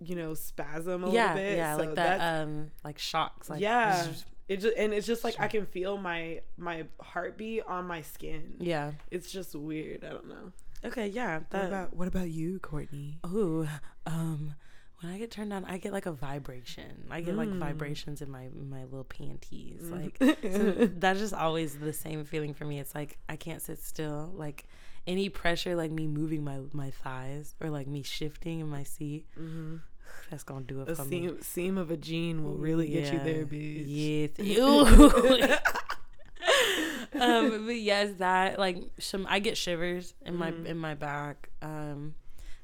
[0.00, 1.56] you know spasm a yeah, little bit.
[1.56, 2.42] yeah, So like that.
[2.42, 3.48] Um, like shocks.
[3.50, 4.06] Like yeah.
[4.46, 8.56] It just and it's just like I can feel my my heartbeat on my skin.
[8.60, 8.92] yeah.
[9.10, 10.04] It's just weird.
[10.04, 10.52] I don't know.
[10.84, 11.40] Okay, yeah.
[11.50, 13.18] What about what about you, Courtney?
[13.24, 13.66] Oh,
[14.04, 14.54] um,
[15.00, 17.06] when I get turned on, I get like a vibration.
[17.10, 17.58] I get like Mm.
[17.58, 19.80] vibrations in my my little panties.
[19.84, 20.02] Mm.
[20.20, 22.78] Like so that's just always the same feeling for me.
[22.80, 24.30] It's like I can't sit still.
[24.36, 24.64] Like
[25.06, 29.26] any pressure, like me moving my my thighs or like me shifting in my seat,
[29.36, 29.76] hmm
[30.30, 31.10] that's gonna do it A for me.
[31.28, 33.44] seam seam of a jean will really get you there, Yeah.
[33.44, 33.84] bitch.
[33.86, 34.30] Yes.
[34.38, 35.54] Ew.
[37.20, 40.66] um, but yes, that like some I get shivers in my Mhm.
[40.66, 41.50] in my back.
[41.62, 42.14] Um,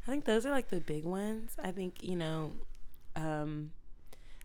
[0.06, 1.54] I think those are like the big ones.
[1.62, 2.52] I think you know,
[3.16, 3.72] um,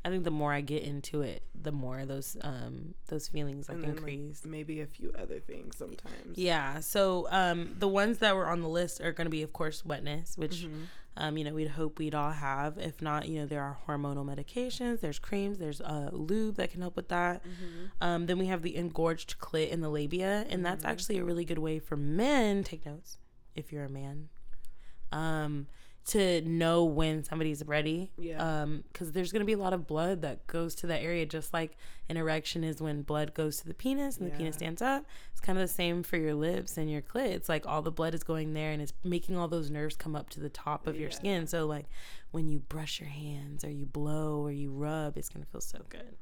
[0.05, 3.79] I think the more I get into it, the more those um those feelings like
[3.81, 4.45] then, like, increase.
[4.45, 6.37] maybe a few other things sometimes.
[6.37, 6.79] yeah.
[6.79, 9.83] So um the ones that were on the list are going to be of course
[9.83, 10.83] wetness, which Mhm.
[11.17, 12.77] um you know we'd hope we'd all have.
[12.77, 16.81] If not, you know there are hormonal medications, there's creams, there's uh lube that can
[16.81, 17.41] help with that.
[17.43, 17.89] Mhm.
[17.99, 20.89] Um then we have the engorged clit in the labia, and that's Mhm.
[20.89, 22.63] actually a really good way for men.
[22.63, 23.17] Take notes
[23.55, 24.29] if you're a man.
[25.11, 25.67] Um
[26.07, 28.11] to know when somebody's ready.
[28.17, 28.61] Yeah.
[28.61, 31.51] Um, because there's gonna be a lot of blood that goes to that area, just
[31.51, 31.77] like
[32.09, 34.57] an erection is when blood goes to the penis and the penis Yeah.
[34.57, 35.05] stands up.
[35.31, 37.29] It's kind of the same for your lips and your clit.
[37.31, 40.15] It's like all the blood is going there and it's making all those nerves come
[40.15, 41.47] up to the top of your skin.
[41.47, 41.87] So like
[42.29, 45.79] when you brush your hands or you blow or you rub, it's gonna feel so
[45.89, 46.15] good.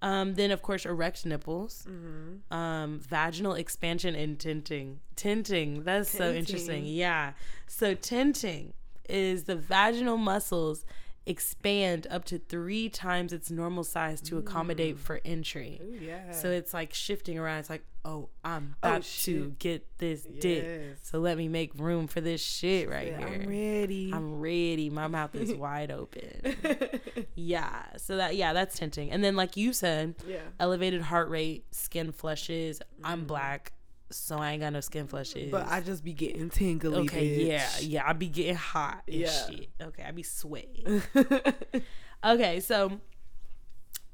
[0.00, 2.40] Um, then of course erect nipples, Mhm.
[2.52, 4.98] um, vaginal expansion and tenting.
[5.14, 6.84] Tenting, that's so interesting.
[6.86, 7.34] Yeah.
[7.68, 8.72] So tenting
[9.12, 10.84] is the vaginal muscles
[11.26, 14.98] expand up to three times its normal size to accommodate mm.
[14.98, 15.80] for entry.
[15.82, 16.32] Ooh, yeah.
[16.32, 17.60] So it's like shifting around.
[17.60, 20.96] It's like, oh, I'm Oh, about to get this dick.
[21.02, 23.40] So let me make room for this shit right Yeah, here.
[23.42, 24.10] I'm ready.
[24.12, 24.90] I'm ready.
[24.90, 26.56] My mouth is wide open.
[27.36, 27.84] yeah.
[27.98, 29.10] So that yeah, that's tenting.
[29.12, 30.38] And then like you said, yeah.
[30.58, 32.82] elevated heart rate, skin flushes.
[33.04, 33.26] I'm mm.
[33.28, 33.72] black,
[34.16, 35.50] so I ain't got no skin flushes.
[35.50, 36.94] But I just be getting tingly.
[37.08, 39.46] okay, yeah, yeah, I be getting hot and Yeah.
[39.46, 39.68] shit.
[39.80, 41.02] Okay, I be sweating.
[42.24, 43.00] okay, so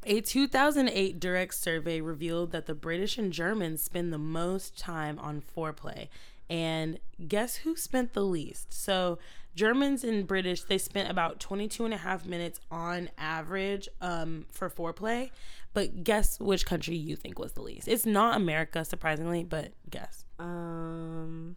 [0.04, 5.42] a 2008 Durex survey revealed that the British and Germans spend the most time on
[5.42, 6.08] foreplay.
[6.50, 8.72] And guess who spent the least?
[8.72, 9.18] So,
[9.58, 14.70] Germans and British, they spent about 22 and a half minutes on average um, for
[14.70, 15.30] foreplay.
[15.74, 17.88] But guess which country you think was the least?
[17.88, 20.24] It's not America, surprisingly, but guess.
[20.38, 21.56] Um,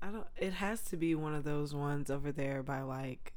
[0.00, 0.26] I don't.
[0.36, 3.32] It has to be one of those ones over there by like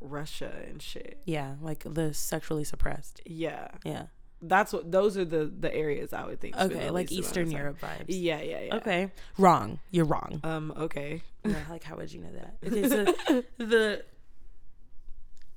[0.00, 1.20] Russia and shit.
[1.24, 3.20] Yeah, like the sexually suppressed.
[3.26, 4.04] Yeah, Yeah.
[4.42, 4.90] That's what.
[4.90, 6.56] Those are the the areas I would think.
[6.56, 7.50] Okay, like Eastern.
[7.50, 8.04] Europe vibes.
[8.08, 8.76] Yeah, yeah, yeah.
[8.76, 9.10] Okay.
[9.36, 9.78] Wrong.
[9.90, 10.40] You're wrong.
[10.44, 10.72] Um.
[10.76, 11.22] Okay.
[11.44, 12.56] Like how would you know that?
[12.66, 14.04] Okay, so the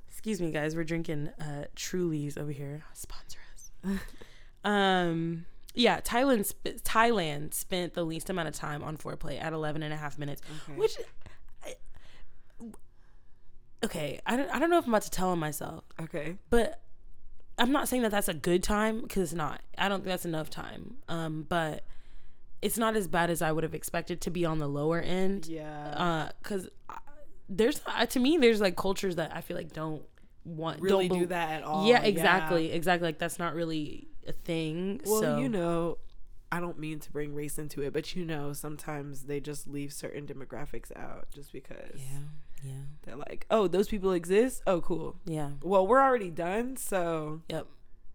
[0.10, 2.84] excuse me, guys, we're drinking uh Trulies over here.
[2.94, 3.72] Sponsor us.
[4.64, 5.46] um.
[5.74, 9.94] Yeah, Thailand sp- Thailand spent the least amount of time on foreplay at 11 and
[9.94, 10.78] a half minutes, Okay.
[10.78, 10.98] which
[11.64, 11.76] I-
[13.84, 16.38] okay, I don't I don't know if I'm about to tell on myself, Okay.
[16.50, 16.82] but
[17.58, 19.62] I'm not saying that that's a good time because it's not.
[19.78, 20.96] I don't think that's enough time.
[21.08, 21.84] Um, but
[22.62, 25.48] it's not as bad as I would have expected to be on the lower end.
[25.48, 25.88] Yeah.
[25.96, 26.98] Uh, cause I-
[27.50, 30.04] there's uh, to me there's like cultures that I feel like don't
[30.46, 31.86] want really don't do that at all.
[31.86, 33.10] Yeah, exactly, exactly.
[33.10, 35.02] Like that's not really a thing.
[35.06, 35.98] Well, so you know,
[36.52, 39.92] I don't mean to bring race into it, but you know, sometimes they just leave
[39.92, 42.20] certain demographics out just because yeah,
[42.64, 44.62] yeah, they're like, "Oh, those people exist.
[44.68, 45.16] Oh, cool.
[45.26, 45.52] yeah.
[45.64, 47.68] Well, we're already done, so Yep.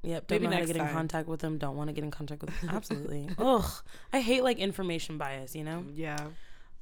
[0.03, 0.27] Yep.
[0.29, 1.59] Don't Maybe know to get in contact with them.
[1.59, 2.71] Don't want to get in contact with them.
[2.71, 3.29] Absolutely.
[3.39, 3.71] Ugh.
[4.13, 5.85] I hate like information bias, you know?
[5.93, 6.19] yeah."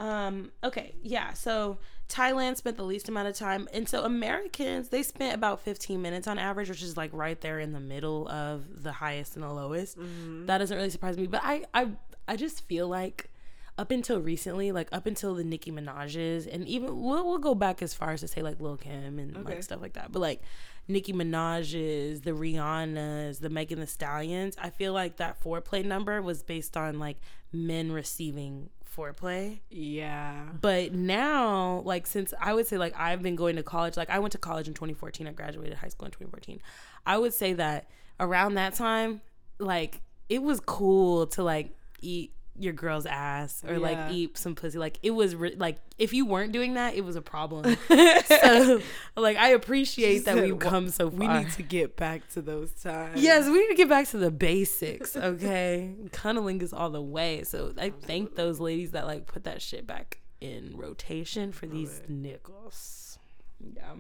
[0.01, 1.33] Um, okay, yeah.
[1.35, 3.69] So Thailand spent the least amount of time.
[3.73, 7.61] And so Americans, they spent about 15 minutes on average, which is like right there
[7.61, 9.97] in the middle of the highest and the lowest.
[9.97, 10.47] Mhm.
[10.47, 11.29] That doesn't really surprise me.
[11.29, 11.93] But I I
[12.27, 13.31] I just feel like
[13.77, 17.83] up until recently, like up until the Nicki Minaj's and even we'll, we'll go back
[17.83, 19.55] as far as to say like Lil Kim and Okay.
[19.55, 20.13] like stuff like that.
[20.13, 20.43] But like
[20.87, 26.43] Nicki Minaj's, the Rihanna's, the Megan Thee Stallions, I feel like that foreplay number was
[26.43, 27.17] based on like
[27.53, 29.59] men receiving foreplay.
[29.71, 30.45] Yeah.
[30.61, 34.21] But now, like since I would say like I've been going to college, like I
[34.21, 35.27] went to college in 2014.
[35.27, 36.61] I graduated high school in 2014.
[37.07, 37.89] I would say that
[38.21, 39.21] around that time,
[39.59, 44.79] like it was cool to like eat your girl's ass or like eat some pussy.
[44.79, 47.77] Like it was re- like if you weren't doing that, it was a problem.
[47.89, 48.81] so
[49.17, 51.19] like I appreciate She that said, we've come so far.
[51.19, 53.21] We need to get back to those times.
[53.23, 55.95] Yes, we need to get back to the basics, okay?
[56.11, 57.43] Cunnilingus all the way.
[57.43, 61.99] So I thank those ladies that like put that shit back in rotation for these
[62.01, 62.11] it.
[62.11, 63.19] nickels.
[63.61, 63.95] Yeah.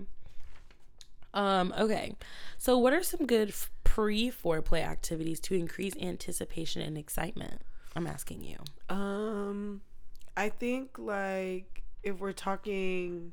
[1.33, 2.15] Um, okay.
[2.59, 7.63] So what are some good f- pre-foreplay activities to increase anticipation and excitement?
[7.97, 8.57] I'm asking you.
[8.89, 9.81] Um,
[10.37, 13.33] I think like if we're talking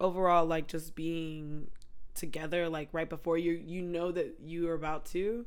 [0.00, 1.68] overall, like just being
[2.14, 5.46] together, like right before you, you know that you are about to.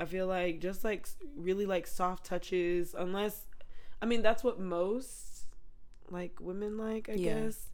[0.00, 3.46] I feel like just like really like soft touches, unless,
[4.00, 5.46] I mean that's what most
[6.10, 7.34] like women like, I Yeah.
[7.34, 7.70] guess,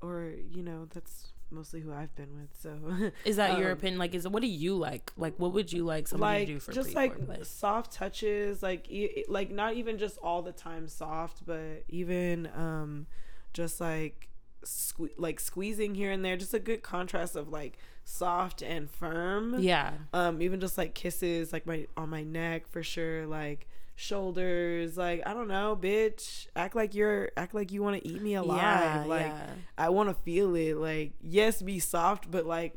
[0.00, 2.50] or you know that's mostly who I've been with.
[2.60, 3.98] So Is that your Um, opinion?
[3.98, 5.12] Like, is what do you like?
[5.16, 8.90] Like, what would you like somebody like to do for just like soft touches like
[8.90, 13.06] e- like not even just all the time soft but even um
[13.52, 14.28] just like
[14.64, 19.58] sque- like squeezing here and there, just a good contrast of like soft and firm.
[19.60, 19.92] Yeah.
[20.12, 23.66] Um, even just like kisses, like my on my neck for sure, like
[24.00, 26.46] shoulders, like I don't know, bitch.
[26.56, 28.60] Act like you're act like you want to eat me alive.
[28.62, 29.50] Yeah, like yeah.
[29.76, 30.76] I want to feel it.
[30.76, 32.74] Like yes, be soft, but like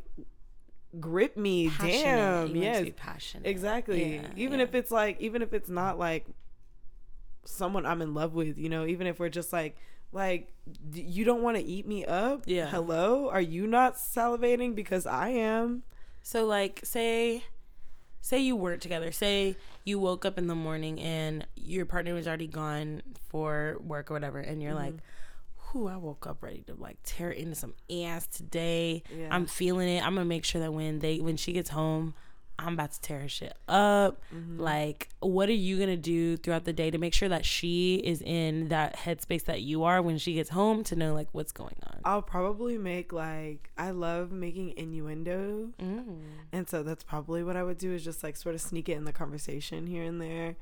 [0.99, 1.69] grip me.
[1.69, 2.01] Passionate.
[2.03, 3.47] Damn, You want to yes, passionate.
[3.47, 4.15] exactly.
[4.15, 6.25] Yeah, even if it's like, even if it's not like
[7.45, 9.77] someone I'm in love with, you know, even if we're just like.
[10.15, 10.53] Like
[10.91, 12.43] d- you don't want to eat me up?
[12.45, 12.67] Yeah.
[12.67, 13.29] Hello?
[13.29, 15.81] Are you not salivating because I am?
[16.21, 17.45] So like say
[18.23, 19.11] say you weren't together.
[19.11, 24.09] Say you woke up in the morning and your partner was already gone for work
[24.09, 24.93] or whatever and you're mm-hmm.
[24.93, 24.95] like
[25.71, 29.03] whew, I woke up ready to like tear into some ass today.
[29.15, 29.27] Yeah.
[29.29, 30.05] I'm feeling it.
[30.05, 32.15] I'm gonna make sure that when they when she gets home,
[32.59, 34.21] I'm about to tear her shit up.
[34.33, 34.59] Mm-hmm.
[34.59, 38.21] Like, what are you gonna do throughout the day to make sure that she is
[38.21, 41.75] in that headspace that you are when she gets home to know like what's going
[41.87, 41.99] on?
[42.05, 46.21] I'll probably make like I love making innuendo, Mm.
[46.51, 48.93] and so that's probably what I would do is just like sort of sneak it
[48.97, 50.55] in the conversation here and there.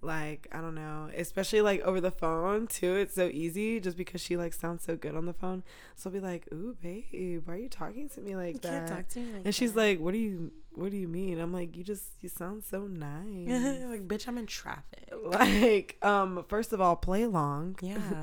[0.00, 2.94] Like I don't know, especially like over the phone too.
[2.94, 5.64] It's so easy just because she like sounds so good on the phone.
[5.96, 8.70] So I'll be like, "Ooh, babe, why are you talking to me like You that?"
[8.70, 11.40] can't talk to me like and she's like, "What do you What do you mean?"
[11.40, 15.12] I'm like, "You just you sound so nice." like, bitch, I'm in traffic.
[15.24, 17.76] like, um, first of all, play along.
[17.82, 17.98] Yeah.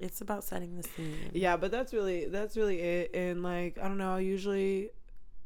[0.00, 1.30] it's about setting the scene.
[1.32, 4.90] yeah but that's really that's really it and like i don't know i usually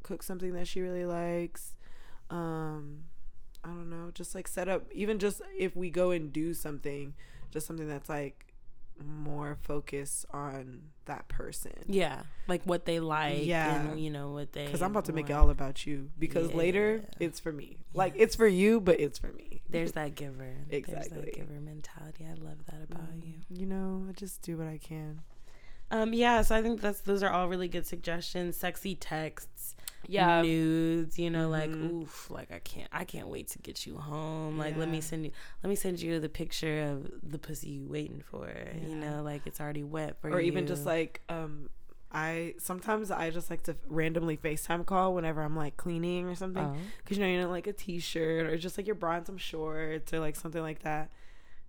[0.02, 1.74] cook something that she really likes
[2.30, 3.04] um
[3.68, 7.14] i don't know just like set up even just if we go and do something
[7.50, 8.44] just something that's like
[9.06, 12.22] more focused on that person Yeah.
[12.48, 13.80] Like what they like Yeah.
[13.92, 16.52] and you know what they because i'm about to make it all about you because
[16.52, 20.54] later it's for me like it's for you but it's for me There's that giver.
[20.70, 21.10] Exactly.
[21.10, 22.24] There's that giver mentality.
[22.26, 23.34] I love that about you.
[23.50, 25.20] you know i just do what i can
[25.90, 28.56] Um, yeah, so I think that's those are all really good suggestions.
[28.58, 29.74] Sexy texts,
[30.06, 30.42] Yeah.
[30.42, 31.18] nudes.
[31.18, 32.02] You know, like Mhm.
[32.02, 34.56] oof, like I can't, I can't wait to get you home.
[34.58, 35.32] Like let me send you,
[35.62, 38.48] let me send you the picture of the pussy you waiting for.
[38.86, 40.46] You know, like it's already wet for or you.
[40.46, 41.68] even just like um
[42.10, 46.64] I sometimes I just like to randomly FaceTime call whenever I'm like cleaning or something
[46.64, 46.76] Oh.
[47.04, 49.36] because you know you know like a t-shirt or just like your bra and some
[49.36, 51.10] shorts or like something like that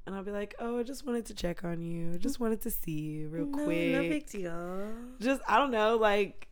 [0.05, 2.61] and I'll be like oh I just wanted to check on you I just wanted
[2.61, 4.93] to see you real no, quick no big deal.
[5.19, 6.47] just I don't know like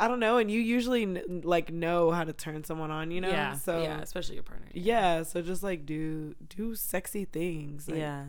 [0.00, 3.30] I don't know and you usually like know how to turn someone on you know
[3.30, 4.68] yeah, so yeah, especially your partner.
[4.72, 8.24] yeah so just like do do sexy things like, yeah,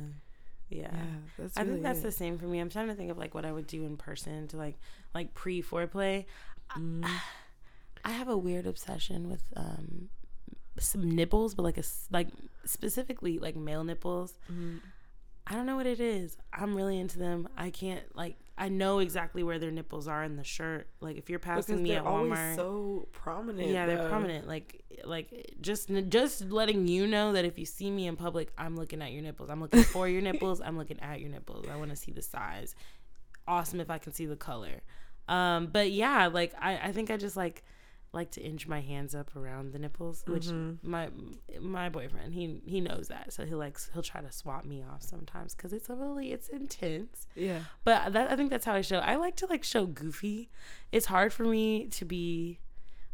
[0.70, 0.90] yeah.
[0.92, 2.04] yeah I really think that's it.
[2.04, 2.60] the same for me.
[2.60, 4.78] I'm trying to think of like what I would do in person to like
[5.14, 6.26] like pre foreplay.
[6.78, 7.08] Mm.
[8.06, 10.10] I have a weird obsession with um
[10.80, 12.28] some nipples, but like a like
[12.66, 14.34] specifically like male nipples.
[14.52, 14.80] Mhm.
[15.48, 16.38] I don't know what it is.
[16.54, 17.48] I'm really into them.
[17.58, 20.88] I can't like I know exactly where their nipples are in the shirt.
[21.00, 24.48] Like if you're passing because me they're at Walmart, so prominent yeah, they're prominent.
[24.48, 28.76] Like like just just letting you know that if you see me in public, I'm
[28.76, 29.50] looking at your nipples.
[29.50, 30.60] I'm looking for your nipples.
[30.60, 31.68] I'm looking at your nipples.
[31.72, 32.76] I want to see the size.
[33.48, 34.82] Awesome if I can see the color.
[35.30, 37.64] Um, but yeah, like I I think I just like
[38.12, 40.78] like to inch my hands up around the nipples, which Mhm.
[40.84, 41.10] my
[41.60, 45.04] my boyfriend he he knows that, so he likes he'll try to swap me off
[45.04, 47.28] sometimes because it's a really it's intense.
[47.36, 47.60] Yeah.
[47.84, 48.98] But that I think that's how I show.
[48.98, 50.50] I like to like show goofy.
[50.92, 52.60] It's hard for me to be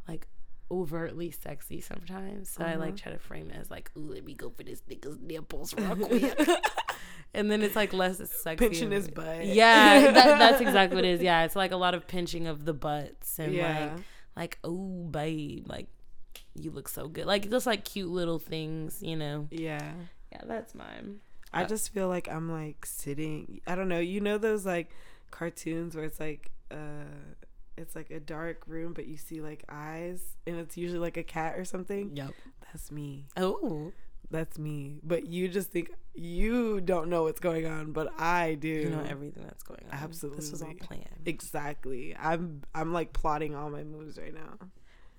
[0.07, 0.27] like
[0.71, 2.49] overtly sexy sometimes.
[2.49, 2.97] So I like Uh-huh.
[2.97, 5.95] try to frame it as like, ooh, let me go for this nigga's nipples real
[5.95, 6.39] quick.
[7.33, 8.55] and then it's like less sexy.
[8.69, 9.45] Pinching his butt.
[9.45, 11.21] Yeah, that, that's exactly what it is.
[11.29, 13.91] Yeah, it's like a lot of pinching of the butts and Yeah.
[13.93, 14.03] like
[14.35, 15.87] like oh babe, like
[16.53, 17.25] you look so good.
[17.25, 19.47] Like just like cute little things, you know.
[19.51, 19.91] Yeah.
[20.31, 21.19] Yeah, that's mine.
[21.53, 23.61] I Uh, just feel like I'm like sitting.
[23.67, 23.99] I don't know.
[23.99, 24.89] You know those like
[25.31, 27.05] cartoons where it's like uh
[27.77, 31.23] it's like a dark room but you see like eyes and it's usually like a
[31.23, 32.11] cat or something.
[32.15, 32.31] Yep.
[32.65, 33.25] That's me.
[33.37, 33.91] Oh,
[34.31, 34.99] That's me.
[35.03, 38.67] But you just think you don't know what's going on, but I do.
[38.67, 39.97] you know everything that's going on.
[39.99, 40.39] Absolutely.
[40.41, 41.05] This was all planned.
[41.25, 42.15] Exactly.
[42.19, 44.67] I'm I'm like plotting all my moves right now.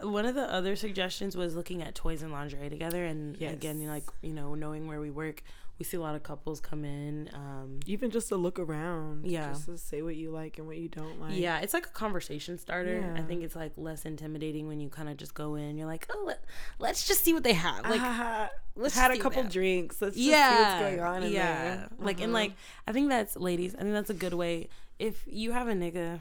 [0.06, 3.54] One of the other suggestions was looking at toys and lingerie together, and Yes.
[3.54, 5.42] again, like you know, knowing where we work,
[5.78, 7.28] we see a lot of couples come in.
[7.34, 9.26] Um, Even just to look around.
[9.26, 9.50] Yeah.
[9.50, 11.34] Just to say what you like and what you don't like.
[11.36, 13.14] yeah, it's like a conversation starter.
[13.16, 15.76] I think it's like less intimidating when you kind of just go in.
[15.76, 16.42] You're like, oh, let,
[16.78, 17.84] let's just see what they have.
[17.88, 20.00] Like, Ah, let's had a couple drinks.
[20.00, 21.64] Let's just yeah, see what's going on in yeah.
[21.76, 21.88] there.
[21.98, 22.44] Like, and Uh-huh.
[22.44, 22.52] like,
[22.88, 23.74] I think that's ladies.
[23.74, 24.68] I think that's a good way.
[24.98, 26.20] If you have a nigga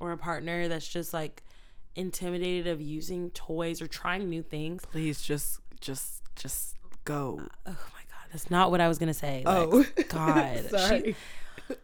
[0.00, 1.44] or a partner that's just like
[1.94, 6.74] intimidated of using toys or trying new things, please just just just
[7.04, 7.40] go.
[7.66, 7.76] oh my god,
[8.32, 9.42] that's not what I was gonna say.
[9.46, 11.16] Oh God, sorry.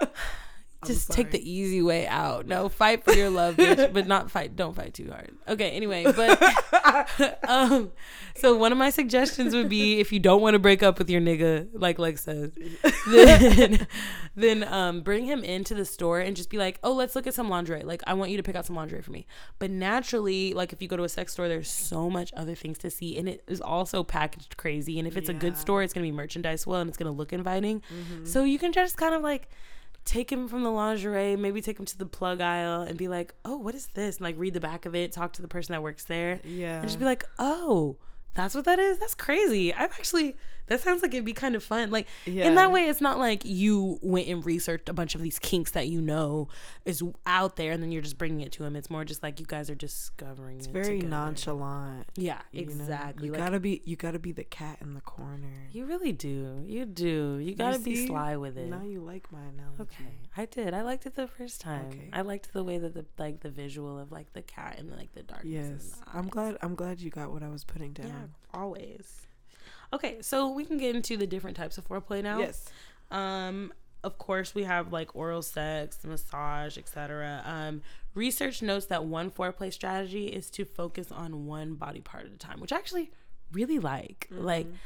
[0.01, 0.09] I'm
[0.85, 2.47] just take the easy way out.
[2.47, 4.57] No, fight for your love, bitch, but not fight.
[4.57, 5.33] Don't fight too hard.
[5.49, 5.71] Okay.
[5.71, 7.93] Anyway, but um,
[8.37, 11.09] so one of my suggestions would be if you don't want to break up with
[11.09, 12.53] your nigga, like Lex says,
[13.09, 13.87] then
[14.35, 17.35] then um, bring him into the store and just be like, oh, let's look at
[17.35, 17.83] some lingerie.
[17.83, 19.27] Like, I want you to pick out some lingerie for me.
[19.59, 22.79] But naturally, like if you go to a sex store, there's so much other things
[22.79, 24.99] to see, and it is also packaged crazy.
[24.99, 27.33] And if it's a good store, it's gonna be merchandise well, and it's gonna look
[27.33, 27.81] inviting.
[27.81, 28.25] Mm-hmm.
[28.25, 29.49] So you can just kind of like
[30.05, 33.35] take him from the lingerie, maybe take him to the plug aisle and be like,
[33.45, 35.73] "Oh, what is this?" and like read the back of it, talk to the person
[35.73, 36.81] that works there, yeah.
[36.81, 37.97] and just be like, "Oh,
[38.35, 38.99] that's what that is.
[38.99, 39.73] That's crazy.
[39.73, 40.37] I've actually
[40.67, 41.91] that sounds like it'd be kind of fun.
[41.91, 45.39] Like in that way, it's not like you went and researched a bunch of these
[45.39, 46.49] kinks that you know
[46.85, 48.77] is out there, and then you're just bringing it to him.
[48.77, 50.59] It's more just like you guys are discovering.
[50.59, 51.09] it's it very together.
[51.09, 52.07] nonchalant.
[52.17, 52.73] Yeah, you know?
[52.73, 53.27] exactly.
[53.27, 53.83] You Like, gotta be.
[53.85, 55.69] You gotta be the cat in the corner.
[55.73, 56.63] you really do.
[56.67, 57.39] You do.
[57.41, 58.69] You gotta be sly with it.
[58.69, 59.83] Now you like my analogy.
[59.83, 60.75] Okay, I did.
[60.75, 61.87] I liked it the first time.
[61.89, 62.11] Okay.
[62.13, 65.13] I liked the way that the like the visual of like the cat and like
[65.15, 65.53] the darkness.
[65.53, 66.57] Yes, the I'm glad.
[66.63, 68.07] I'm glad you got what I was putting down.
[68.09, 69.21] Yeah, always.
[69.95, 72.41] Okay, so we can get into the different types of foreplay now.
[72.41, 72.69] Yes.
[73.11, 73.73] Um,
[74.03, 77.43] of course, we have like oral sex, massage, etc.
[77.45, 77.81] Um,
[78.15, 82.37] research notes that one foreplay strategy is to focus on one body part at a
[82.37, 83.13] time, which I actually
[83.53, 84.27] really like.
[84.31, 84.77] Like, Mm-hmm.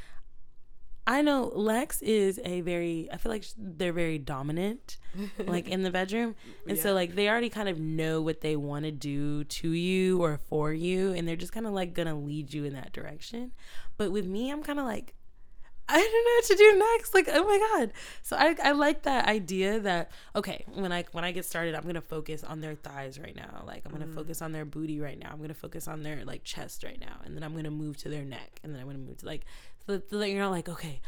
[1.09, 3.09] I know Lex is a very.
[3.11, 4.97] I feel like they're very dominant,
[5.39, 6.35] like in the bedroom,
[6.67, 10.21] and so like they already kind of know what they want to do to you
[10.21, 13.53] or for you, and they're just kind of like gonna lead you in that direction.
[13.97, 15.15] But with me, I'm kind of like,
[15.87, 17.13] I don't know what to do next.
[17.15, 17.93] Like, oh my god.
[18.21, 21.85] So I, I like that idea that okay, when I when I get started, I'm
[21.85, 23.63] gonna focus on their thighs right now.
[23.65, 24.13] Like I'm gonna mm.
[24.13, 25.31] focus on their booty right now.
[25.31, 28.09] I'm gonna focus on their like chest right now, and then I'm gonna move to
[28.09, 29.45] their neck, and then I'm gonna move to like
[29.97, 31.01] so that, you're not like okay,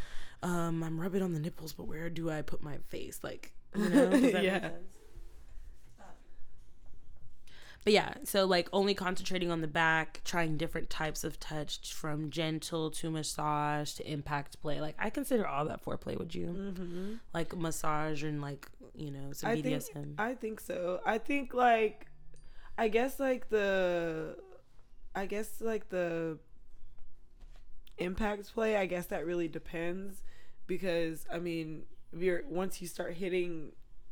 [0.43, 3.19] um, I'm rubbing on the nipples, but where do I put my face?
[3.23, 4.69] Like you know, Does that make Yeah.
[7.83, 12.29] But yeah, so like only concentrating on the back, trying different types of touch from
[12.29, 14.79] gentle to massage to impact play.
[14.79, 16.15] Like I consider all that foreplay.
[16.17, 17.13] Would you Mm-hmm.
[17.33, 20.13] like massage and like you know some I think BDSM?
[20.19, 20.99] I think so.
[21.05, 22.05] I think like
[22.77, 24.35] I guess like the
[25.15, 26.37] I guess like the
[28.01, 30.21] impact play, I guess that really depends
[30.67, 31.83] because I mean,
[32.13, 33.71] if you're once you start hitting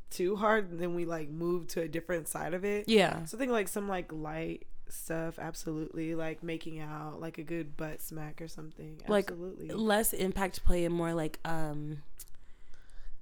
[0.10, 2.88] too hard, then we like move to a different side of it.
[2.88, 6.16] yeah, Something like some like light stuff, absolutely.
[6.16, 9.02] Like making out, like a good butt smack or something.
[9.08, 9.70] Like, Absolutely.
[9.70, 12.02] less impact play and more like um,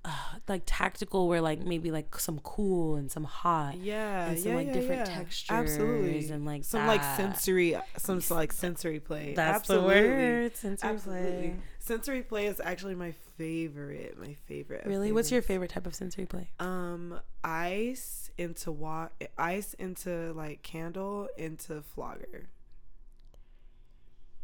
[0.08, 0.12] uh,
[0.48, 3.78] like tactical, where like maybe like some cool and some hot.
[3.78, 5.16] yeah, and some yeah, like yeah, different yeah.
[5.16, 10.02] textures absolutely and, like, some like sensory some like sensory play That's absolutely.
[10.02, 10.56] the word.
[10.58, 11.56] Sensory absolutely play.
[11.80, 16.26] sensory play is actually my favorite my favorite Really, what's your favorite type of sensory
[16.26, 16.50] play?
[16.60, 22.50] um ice into wa- ice into like candle into flogger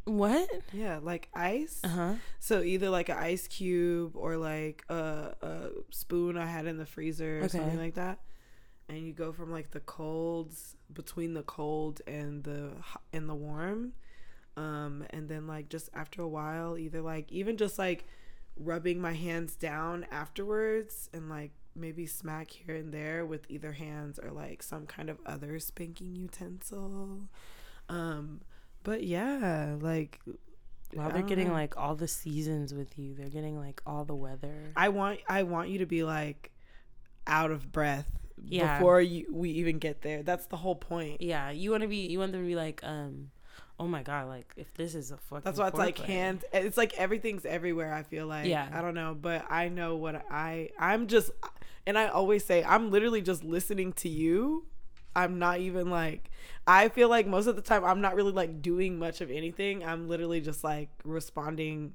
[0.06, 0.50] What?
[0.74, 2.14] yeah like ice Uh huh.
[2.40, 6.86] so either like an ice cube or like a, a spoon i had in the
[6.86, 7.58] freezer or Okay.
[7.58, 8.20] something like that
[8.90, 12.72] and you go from like the colds between the cold and the
[13.14, 13.94] and the warm
[14.58, 18.06] um and then like just after a while either like even just like
[18.58, 24.20] rubbing my hands down afterwards and like maybe smack here and there with either hands
[24.20, 27.22] or like some kind of other spanking utensil
[27.90, 28.42] um
[28.84, 30.20] but yeah like
[30.94, 31.54] Wow, I they're getting know.
[31.56, 33.16] like all the seasons with you.
[33.16, 34.54] They're getting like all the weather.
[34.76, 36.52] I want I want you to be like
[37.26, 38.12] out of breath
[38.44, 38.78] Yeah.
[38.78, 40.22] before you we even get there.
[40.22, 41.20] That's the whole point.
[41.22, 42.06] Yeah, you want to be.
[42.06, 43.32] You want them to be like, um,
[43.80, 45.42] oh my god, like if this is a fucking.
[45.44, 46.06] That's why it's like foreplay.
[46.06, 46.46] hand.
[46.54, 47.92] It's like everything's everywhere.
[47.92, 48.46] I feel like.
[48.46, 48.70] Yeah.
[48.72, 50.70] I don't know, but I know what I.
[50.78, 51.32] I'm just,
[51.88, 54.66] and I always say I'm literally just listening to you.
[55.16, 56.30] I'm not even like.
[56.66, 59.84] I feel like most of the time I'm not really like doing much of anything.
[59.84, 61.94] I'm literally just like responding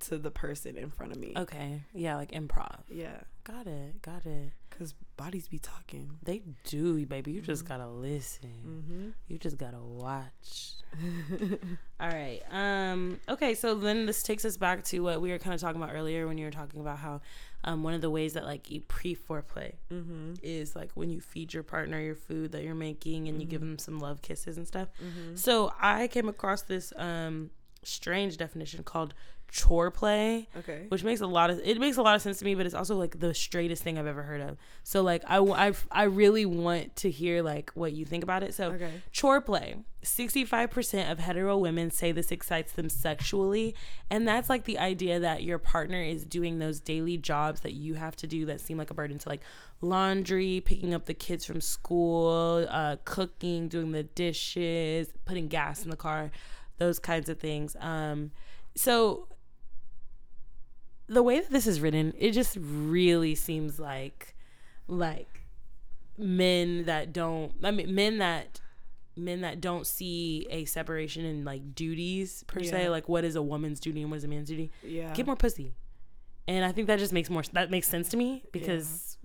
[0.00, 1.32] to the person in front of me.
[1.36, 2.80] Okay, yeah, like improv.
[2.88, 4.02] Yeah, Got it.
[4.02, 4.52] Got it.
[4.68, 6.18] because bodies be talking.
[6.22, 7.32] They do, baby.
[7.32, 8.50] You just gotta listen.
[8.66, 9.08] Mm-hmm.
[9.28, 10.72] You just gotta watch.
[12.00, 12.40] All right.
[12.50, 13.20] Um.
[13.28, 13.54] Okay.
[13.54, 16.26] So then this takes us back to what we were kind of talking about earlier
[16.26, 17.20] when you were talking about how,
[17.66, 20.34] um, one of the ways that like you pre foreplay mm-hmm.
[20.42, 23.60] is like when you feed your partner your food that you're making and you give
[23.60, 23.70] Mm-hmm.
[23.70, 24.88] them some love kisses and stuff.
[25.34, 27.50] So I came across this um
[27.82, 29.14] strange definition called
[29.50, 30.86] chore play Okay.
[30.88, 32.74] which makes a lot of it makes a lot of sense to me but it's
[32.74, 36.44] also like the straightest thing i've ever heard of so like i i, I really
[36.44, 38.90] want to hear like what you think about it so Okay.
[39.12, 43.74] chore play 65% of hetero women say this excites them sexually
[44.08, 47.94] and that's like the idea that your partner is doing those daily jobs that you
[47.94, 49.40] have to do that seem like a burden so like
[49.80, 55.90] laundry picking up the kids from school uh, cooking doing the dishes putting gas in
[55.90, 56.30] the car
[56.78, 58.30] those kinds of things um
[58.74, 59.26] so
[61.08, 64.34] the way that this is written, it just really seems like
[64.88, 65.42] like
[66.18, 68.60] men that don't I mean men that
[69.16, 73.42] men that don't see a separation in like duties per se, like what is a
[73.42, 74.70] woman's duty and what is a man's duty.
[74.82, 75.12] Yeah.
[75.14, 75.74] Get more pussy.
[76.48, 79.18] And I think that just makes more that makes sense to me because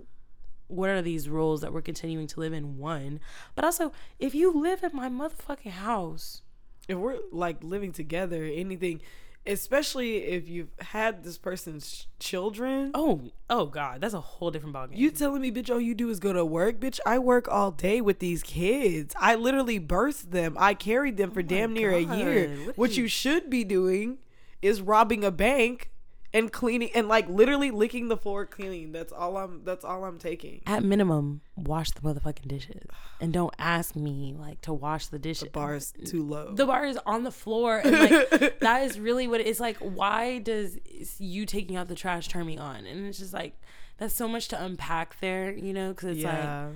[0.67, 3.19] what are these roles that we're continuing to live in one
[3.55, 6.43] but also if you live in my motherfucking house
[6.87, 9.01] if we're like living together, anything,
[9.45, 12.91] especially if you've had this person's children.
[12.95, 16.09] oh oh god that's a whole different ballgame You telling me, bitch, all you do
[16.09, 16.79] is go to work?
[16.79, 19.13] Bitch, I work all day with these kids.
[19.19, 20.55] I literally birthed them.
[20.59, 22.49] I carried them for Oh damn near a year.
[22.65, 24.17] What What, you you- should be doing
[24.61, 25.90] is robbing a bank
[26.33, 28.91] and cleaning and like literally licking the floor clean.
[28.91, 30.61] That's all I'm that's all I'm taking.
[30.65, 32.83] at minimum, wash the motherfucking dishes,
[33.19, 35.43] and don't ask me like to wash the dishes.
[35.43, 36.53] The bar is too low.
[36.53, 39.59] The bar is on the floor, and like that is really what it is.
[39.59, 40.77] Like, why does
[41.17, 42.85] you taking out the trash turn me on?
[42.85, 43.59] And it's just like
[43.97, 45.89] that's so much to unpack there, you know?
[45.89, 46.69] Because it's like yeah.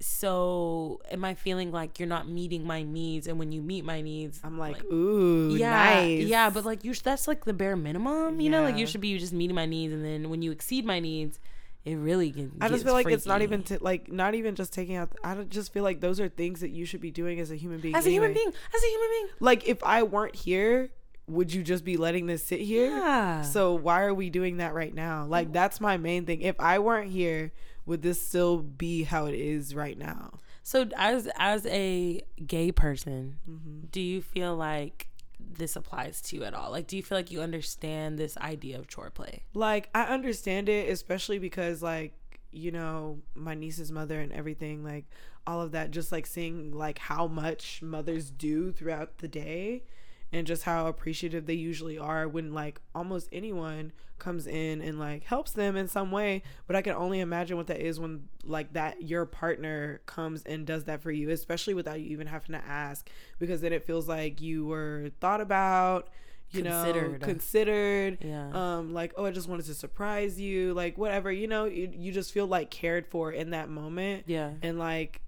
[0.00, 1.00] So.
[1.10, 3.26] Am I feeling like you're not meeting my needs?
[3.26, 6.24] And when you meet my needs, I'm like, ooh, yeah, nice.
[6.26, 8.62] yeah, but like you, sh- that's like the bare minimum, you know.
[8.62, 11.38] Like you should be just meeting my needs, and then when you exceed my needs,
[11.84, 12.52] it really can.
[12.60, 15.10] I just feel like it's not even to, like not even just taking out.
[15.24, 17.56] I don't- just feel like those are things that you should be doing as a
[17.56, 17.94] human being.
[17.94, 19.28] as a human being, as a human being.
[19.40, 20.90] Like if I weren't here,
[21.26, 22.90] would you just be letting this sit here?
[22.90, 23.42] Yeah.
[23.42, 25.26] So why are we doing that right now?
[25.26, 26.40] Like that's my main thing.
[26.42, 27.52] If I weren't here,
[27.88, 30.38] would this still be how it is right now?
[30.62, 33.86] So as as a gay person, Mm-hmm.
[33.90, 35.08] do you feel like
[35.40, 36.70] this applies to you at all?
[36.70, 39.44] Like do you feel like you understand this idea of chore play?
[39.54, 42.12] Like I understand it, especially because like
[42.50, 45.06] you know my niece's mother and everything, like
[45.46, 45.90] all of that.
[45.90, 49.84] Just like seeing like how much mothers do throughout the day,
[50.32, 55.22] and just how appreciative they usually are when like almost anyone comes in and like
[55.24, 56.42] helps them in some way.
[56.66, 60.66] But I can only imagine what that is when like that your partner comes and
[60.66, 63.08] does that for you, especially without you even having to ask,
[63.38, 66.08] because then it feels like you were thought about.
[66.50, 67.20] You know, Considered.
[67.20, 68.48] considered Yeah.
[68.78, 72.10] um like oh i just wanted to surprise you like whatever you know you, you
[72.10, 74.52] just feel like cared for in that moment yeah.
[74.62, 75.20] and like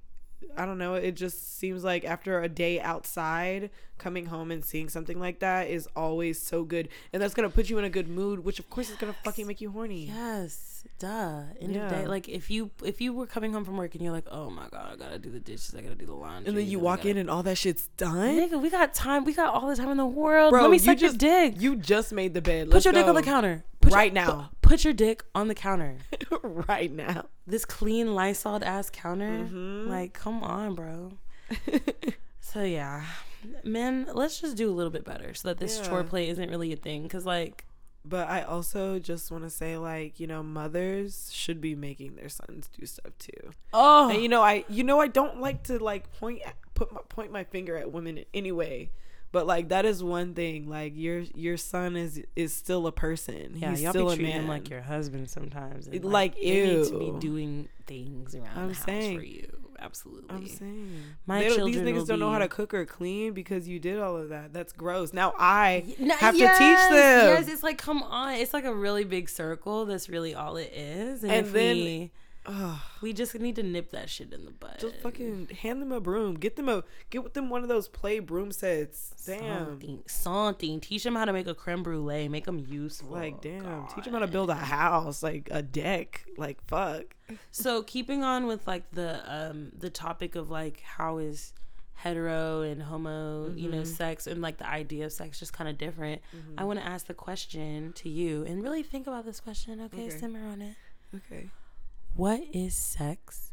[0.57, 3.71] i don't know it just seems like after a day outside
[4.01, 6.89] coming home and seeing something like that is always so good.
[7.13, 9.47] And that's gonna put you in a good mood which of course is gonna fucking
[9.47, 10.07] make you horny.
[10.07, 10.70] Yes.
[10.99, 11.43] Duh.
[11.61, 12.07] End of day.
[12.07, 14.69] Like if you if you were coming home from work and you're like, oh my
[14.71, 17.01] god, I gotta do the dishes, I gotta do the laundry, and then you walk
[17.01, 19.25] gotta- in and all that shit's done Nigga, we got time.
[19.25, 20.51] We got all the time in the world.
[20.53, 21.55] Bro, Let me suck your just- dick.
[21.61, 23.65] you just made the bed Put Let's your dick on the counter.
[23.81, 24.51] Put your- Right now.
[24.63, 25.97] pu- Put your dick on the counter.
[26.43, 29.47] right now this clean Lysol ass counter.
[29.51, 29.89] Mhm.
[29.89, 31.13] Like, come on, bro.
[32.41, 33.05] so yeah,
[33.65, 35.89] men, let's just do a little bit better so that this Yeah.
[35.89, 37.09] chore play isn't really a thing.
[37.09, 37.65] Cause like,
[38.05, 42.31] But I also just want to say, like, you know, mothers should be making their
[42.31, 43.51] sons do stuff too.
[43.75, 46.93] oh, And you know, I you know I don't like to like point at, put
[46.93, 48.91] my, point my finger at women anyway.
[49.33, 50.69] But like that is one thing.
[50.69, 53.55] Like your your son is is still a person.
[53.57, 54.43] yeah, He's y'all still be a treating man.
[54.43, 55.87] him like your husband sometimes.
[55.87, 59.19] and, Like, they need to be doing things around I'm the house saying.
[59.19, 59.47] for you.
[59.83, 60.29] Absolutely.
[60.29, 63.67] I'm saying My They children these niggas don't know how to cook or clean because
[63.67, 64.53] you did all of that.
[64.53, 65.15] That's gross.
[65.15, 67.35] Now I No, have yes, to teach them.
[67.37, 69.87] Yes, it's like come on, it's like a really big circle.
[69.87, 71.23] That's really all it is.
[71.23, 72.11] And, And then- we,
[72.47, 72.79] Ugh.
[73.03, 74.77] we just need to nip that shit in the bud.
[74.81, 76.35] Just fucking hand them a broom.
[76.35, 79.13] Get them a get with them one of those play broom sets.
[79.27, 79.67] Damn.
[79.67, 80.81] Something, something.
[80.81, 82.29] Teach them how to make a creme brulee.
[82.29, 83.11] Make them useful.
[83.11, 83.87] Like damn.
[83.89, 86.25] Teach them how to build a house, like a deck.
[86.39, 87.15] Like fuck.
[87.51, 91.53] So keeping on with like the um the topic of like how is
[91.95, 93.87] hetero and homo you know Mhm.
[93.87, 96.23] sex and like the idea of sex just kind of different.
[96.35, 96.55] Mm-hmm.
[96.59, 99.79] I want to ask the question to you and really think about this question.
[99.83, 100.19] Okay, Okay.
[100.19, 100.77] simmer on it.
[101.15, 101.51] Okay.
[102.15, 103.53] What is sex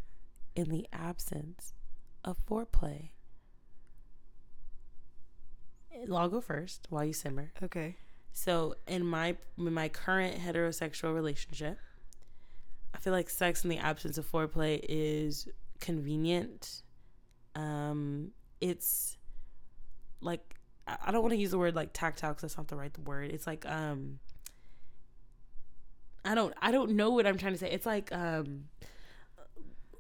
[0.56, 1.74] in the absence
[2.24, 3.10] of foreplay?
[6.12, 7.52] I'll go first while you simmer.
[7.64, 7.96] Okay.
[8.34, 11.80] So in my in my current heterosexual relationship,
[12.94, 15.48] I feel like sex in the absence of foreplay is
[15.80, 16.84] convenient.
[17.56, 18.32] Um,
[18.62, 19.18] it's
[20.22, 20.56] like
[20.88, 22.96] I I don't want to use the word like tactile because that's not the right
[23.00, 23.32] word.
[23.32, 24.20] It's like um
[26.28, 27.72] I don't I don't know what I'm trying to say.
[27.72, 28.66] It's like um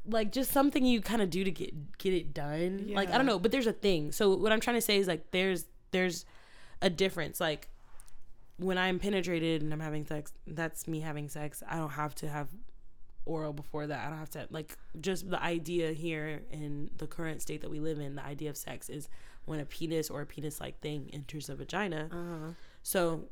[0.05, 2.89] like just something you kind of do to get get it done.
[2.91, 4.11] Like I don't know, but there's a thing.
[4.11, 6.25] So what I'm trying to say is like there's there's
[6.81, 7.39] a difference.
[7.39, 7.69] Like
[8.57, 11.63] when I'm penetrated and I'm having sex, that's me having sex.
[11.67, 12.49] I don't have to have
[13.25, 14.05] oral before that.
[14.05, 17.79] I don't have to like just the idea here in the current state that we
[17.79, 18.15] live in.
[18.15, 19.09] The idea of sex is
[19.45, 22.09] when a penis or a penis like thing enters a vagina.
[22.11, 22.51] Uh-huh.
[22.83, 23.25] So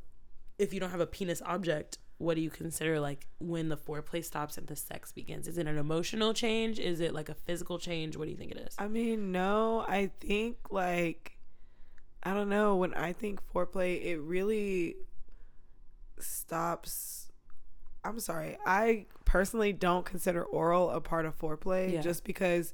[0.58, 4.24] if you don't have a penis object, what do you consider like when the foreplay
[4.24, 5.46] stops and the sex begins?
[5.46, 6.78] Is it an emotional change?
[6.78, 8.16] Is it like a physical change?
[8.16, 8.74] What do you think it is?
[8.78, 11.36] I mean, no, I think like
[12.22, 14.96] I don't know, when I think foreplay, it really
[16.18, 17.22] stops
[18.04, 18.56] I'm sorry.
[18.64, 22.00] I personally don't consider oral a part of foreplay Yeah.
[22.02, 22.72] just because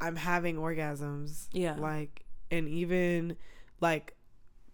[0.00, 1.48] I'm having orgasms.
[1.52, 1.76] Yeah.
[1.76, 3.36] Like and even
[3.80, 4.15] like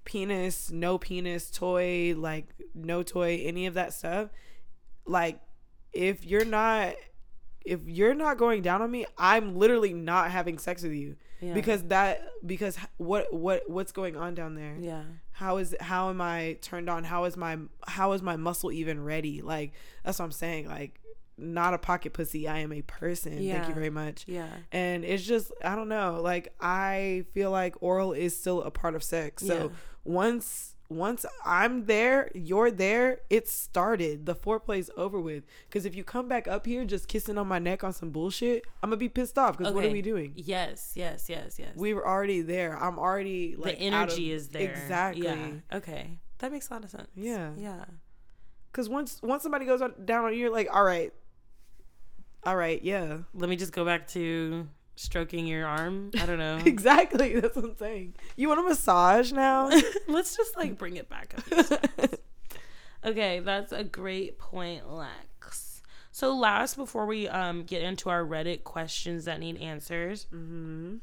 [0.05, 4.29] penis, no penis, toy, like no toy, any of that stuff.
[5.07, 5.41] Like
[5.93, 6.95] if you're not
[7.65, 11.55] if you're not going down on me, I'm literally not having sex with you Yeah.
[11.55, 14.77] because that because what what what's going on down there?
[14.81, 15.03] yeah.
[15.35, 17.05] How is how am I turned on?
[17.05, 19.43] How is my how is my muscle even ready?
[19.43, 19.73] Like
[20.05, 20.67] that's what I'm saying.
[20.69, 21.01] Like
[21.43, 22.47] not a pocket pussy.
[22.49, 23.33] I am a person.
[23.37, 24.25] Thank you very much.
[24.27, 24.49] Yeah.
[24.71, 26.21] And it's just I don't know.
[26.23, 29.45] Like I feel like oral is still a part of sex.
[29.47, 29.69] So Yeah.
[30.05, 33.21] once once I'm there, you're there.
[33.31, 34.27] It started.
[34.27, 35.45] The foreplay's over with.
[35.67, 38.65] Because if you come back up here just kissing on my neck on some bullshit,
[38.83, 39.57] I'm gonna be pissed off.
[39.57, 40.35] Because what are we doing?
[40.37, 41.75] Yes, yes, yes, yes.
[41.77, 42.77] We were already there.
[42.77, 44.71] I'm already like the out of- energy is there.
[44.71, 45.25] Exactly.
[45.25, 45.53] Yeah.
[45.79, 46.19] Okay.
[46.41, 47.09] That makes a lot of sense.
[47.15, 47.53] Yeah.
[47.57, 47.85] Yeah.
[48.71, 51.13] Because once once somebody goes on, down on you, you're like, all right,
[52.45, 54.67] all right, yeah, Let me just go back to
[54.97, 56.11] stroking your arm.
[56.21, 56.59] I don't know.
[56.65, 57.39] exactly.
[57.41, 58.15] That's what I'm saying.
[58.37, 59.71] You want a massage now?
[60.09, 62.17] Let's just like bring it back steps.
[63.05, 65.83] Okay, that's a great point, Lex.
[66.13, 70.99] So last before we um get into our Reddit questions that need answers, mm-hmm.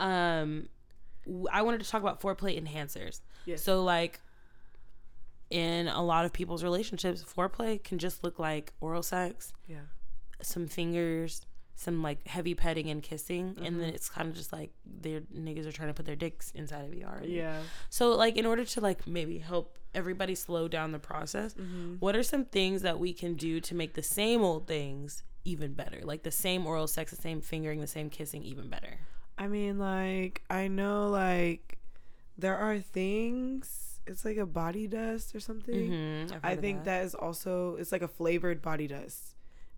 [0.00, 0.68] um
[1.52, 3.20] I wanted to talk about foreplay enhancers.
[3.46, 3.62] Yes.
[3.62, 4.18] So like
[5.50, 9.76] in a lot of people's relationships, foreplay can just look like oral sex, Yeah.
[10.44, 11.42] Some fingers,
[11.74, 13.78] some like heavy petting and kissing, and Mm-hmm.
[13.80, 16.84] then it's kind of just like their niggas are trying to put their dicks inside
[16.84, 17.32] of you already.
[17.32, 17.60] Yeah.
[17.90, 21.94] So like in order to like maybe help everybody slow down the process, Mm-hmm.
[21.98, 25.72] what are some things that we can do to make the same old things even
[25.74, 26.00] better?
[26.02, 28.98] Like the same oral sex, the same fingering, the same kissing even better.
[29.36, 31.78] I mean, like, I know, like,
[32.38, 34.00] there are things.
[34.06, 35.90] It's like a body dust or something.
[35.90, 36.36] Mm-hmm.
[36.44, 37.04] I think that.
[37.04, 39.33] is also it's like a flavored body dust,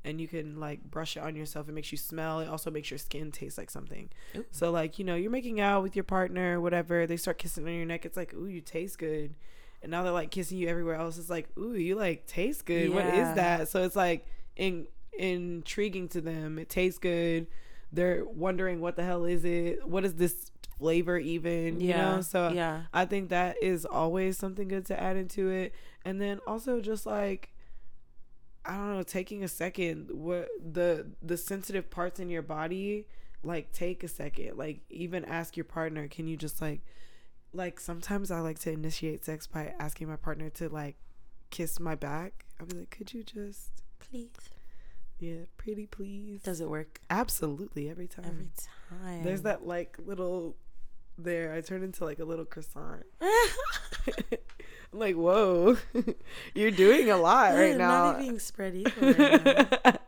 [0.06, 1.68] and you can like brush it on yourself.
[1.68, 2.40] It makes you smell.
[2.40, 4.08] It also makes your skin taste like something.
[4.36, 4.44] Ooh.
[4.52, 7.06] So like you know you're making out with your partner, whatever.
[7.06, 8.06] They start kissing on your neck.
[8.06, 9.34] It's like ooh, you taste good.
[9.82, 11.18] And now they're like kissing you everywhere else.
[11.18, 12.90] It's like ooh, you like taste good.
[12.94, 13.30] What Yeah.
[13.30, 13.68] is that?
[13.68, 14.26] So it's like
[14.56, 14.86] in,
[15.18, 16.58] intriguing to them.
[16.58, 17.46] It tastes good.
[17.92, 19.86] They're wondering what the hell is it?
[19.86, 21.80] What is this flavor even?
[21.80, 22.16] You yeah.
[22.16, 22.20] know.
[22.20, 22.82] So yeah.
[22.92, 25.72] I think that is always something good to add into it.
[26.04, 27.50] And then also just like
[28.68, 33.06] I don't know, taking a second what the the sensitive parts in your body,
[33.42, 34.56] like take a second.
[34.56, 36.80] Like even ask your partner, can you just like
[37.52, 40.96] like sometimes I like to initiate sex by asking my partner to like
[41.50, 42.44] kiss my back.
[42.60, 44.30] I'll be like, "Could you just Please.
[45.18, 48.24] yeah, pretty please?" Does it work Absolutely every time.
[48.26, 48.50] every
[49.02, 49.24] time?
[49.24, 50.56] There's that like little
[51.18, 51.52] there.
[51.54, 53.04] I turn into like a little croissant.
[54.92, 55.76] I'm like, whoa,
[56.54, 58.12] you're doing a lot right I'm now.
[58.12, 59.98] Not being spread eagle right now.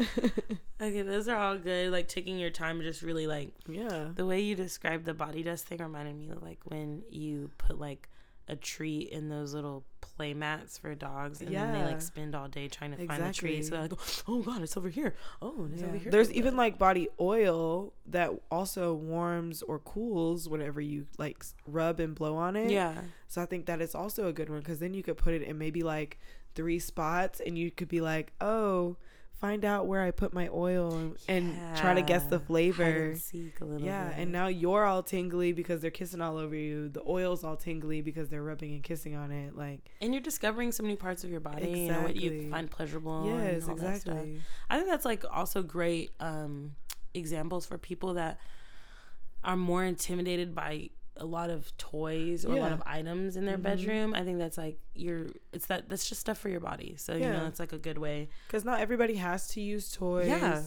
[0.80, 1.90] okay, those are all good.
[1.90, 4.08] Like taking your time, just really like yeah.
[4.14, 7.78] the way you described the body dust thing reminded me of like when you put
[7.78, 8.08] like
[8.48, 12.48] a treat in those little play mats for dogs, and then they like spend all
[12.48, 13.64] day trying to find the treat.
[13.64, 13.78] So Exactly.
[13.78, 13.92] they're like,
[14.28, 15.14] oh, oh god, it's over here.
[15.40, 16.10] Oh, it's over here.
[16.10, 22.14] There's even like body oil that also warms or cools whenever you like rub and
[22.14, 22.70] blow on it.
[22.70, 25.32] yeah, So I think that is also a good one because then you could put
[25.34, 26.18] it in maybe like
[26.54, 28.96] three spots and you could be like, oh,
[29.40, 32.44] find out where I put my oil and, and try to guess the Yeah.
[32.46, 32.82] Flavor.
[33.10, 34.18] and seek a little Yeah, bit.
[34.18, 36.90] and now you're all tingly because they're kissing all over you.
[36.90, 39.56] The oil's all tingly because they're rubbing and kissing on it.
[39.56, 41.70] Like, and you're discovering so many parts of your body.
[41.70, 43.24] You know what you find pleasurable.
[43.26, 44.14] yes, and all that stuff.
[44.16, 44.40] exactly.
[44.68, 46.72] I think that's like also great um,
[47.14, 48.38] examples for people that
[49.42, 50.90] are more intimidated by
[51.20, 53.62] a lot of toys or a lot of items in their Mhm.
[53.62, 54.14] bedroom.
[54.14, 56.94] I think that's like you're it's that that's just stuff for your body.
[56.98, 57.48] So you know Yeah.
[57.48, 58.28] it's like a good way.
[58.46, 60.28] Because not everybody has to use toys.
[60.28, 60.62] Yeah.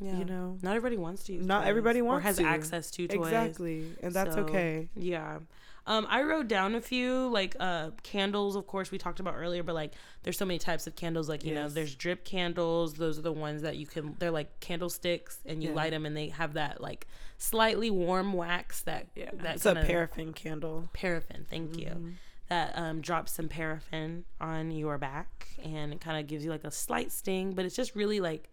[0.00, 0.16] Yeah.
[0.18, 2.44] You know, Not everybody wants to use Not toys everybody or wants has to.
[2.44, 3.16] access to toys.
[3.26, 4.88] exactly, and that's So, okay.
[4.94, 5.40] Yeah.
[5.88, 9.62] Um, I wrote down a few like uh candles, of course we talked about earlier,
[9.62, 11.28] but like there's so many types of candles.
[11.28, 12.94] Like you know, there's drip candles.
[12.94, 14.14] Those are the ones that you can.
[14.18, 15.74] They're like candlesticks, and you Yeah.
[15.74, 17.06] light them, and they have that like
[17.38, 20.90] slightly warm wax that Yeah, that it's a paraffin candle.
[20.92, 21.46] paraffin.
[21.48, 21.86] Thank you.
[21.88, 22.12] Mhm.
[22.50, 26.64] That um, drops some paraffin on your back, and it kind of gives you like
[26.64, 28.50] a slight sting, but it's just really like.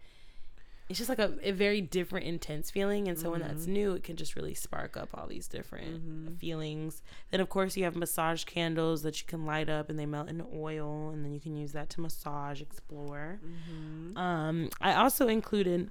[0.88, 3.70] It's just like a, a very different, intense feeling, and so when that's Mhm.
[3.70, 6.38] new, it can just really spark up all these different Mhm.
[6.38, 7.02] feelings.
[7.32, 10.30] Then, of course, you have massage candles that you can light up and they melt
[10.30, 13.40] into oil, and then you can use that to massage, explore.
[13.44, 14.16] Mhm.
[14.18, 15.90] Um, I also included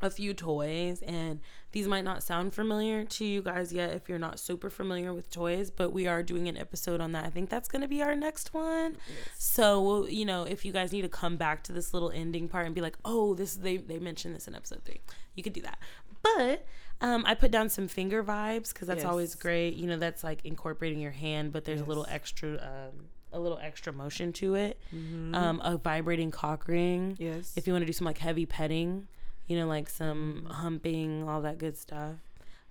[0.00, 1.40] a few toys, and
[1.72, 5.30] these might not sound familiar to you guys yet if you're not super familiar with
[5.30, 7.24] toys, but we are doing an episode on that.
[7.24, 8.96] I think that's going to be our next one.
[9.36, 12.66] So, you know, if you guys need to come back to this little ending part
[12.66, 15.00] and be like, oh, this they, they mentioned this in episode three,
[15.34, 15.78] you could do that.
[16.22, 16.66] But
[17.00, 19.74] um, I put down some finger vibes because that's always great.
[19.74, 22.54] You know, that's like incorporating your hand, but there's a little extra.
[22.54, 24.80] Um, a little extra motion to it.
[24.94, 25.34] Mhm.
[25.34, 27.52] Um, a vibrating cock ring yes.
[27.56, 29.06] if you want to do some like heavy petting,
[29.48, 32.16] you know, like some humping, all that good stuff.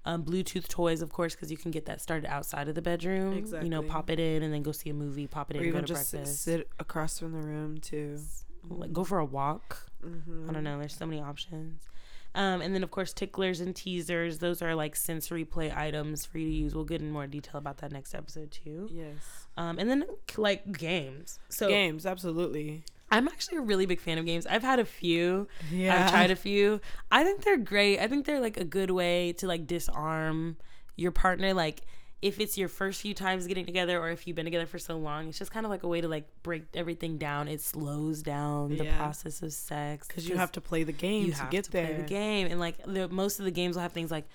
[0.05, 3.33] Um, Bluetooth toys, of course, because you can get that started outside of the bedroom.
[3.33, 3.67] Exactly.
[3.67, 5.27] You know, pop it in and then go see a movie.
[5.27, 6.43] Pop it or in, go even to just sit, breakfast.
[6.43, 8.17] sit across from the room too.
[8.69, 9.89] Like, go for a walk.
[10.05, 10.49] Mm-hmm.
[10.49, 10.79] I don't know.
[10.79, 11.81] There's so many options.
[12.35, 14.37] Um, and then of course ticklers and teasers.
[14.37, 16.75] Those are like sensory play items for you to use.
[16.75, 18.89] We'll get in more detail about that next episode too.
[18.91, 19.47] Yes.
[19.57, 20.05] Um, and then
[20.37, 21.39] like games.
[21.49, 22.83] So Games, absolutely.
[23.09, 24.45] I'm actually a really big fan of games.
[24.45, 25.47] I've had a few.
[25.71, 26.03] Yeah.
[26.05, 26.81] I've tried a few.
[27.11, 27.99] I think they're great.
[27.99, 30.57] I think they're like a good way to like disarm
[30.97, 31.53] your partner.
[31.53, 31.81] Like
[32.21, 34.97] if it's your first few times getting together or if you've been together for so
[34.97, 37.47] long, it's just kind of like a way to like break everything down.
[37.47, 38.97] It slows down the Yeah.
[38.97, 41.71] process of sex because you have to play the game you to have get to
[41.71, 41.85] there.
[41.85, 44.27] play the game and like the most of the games will have things like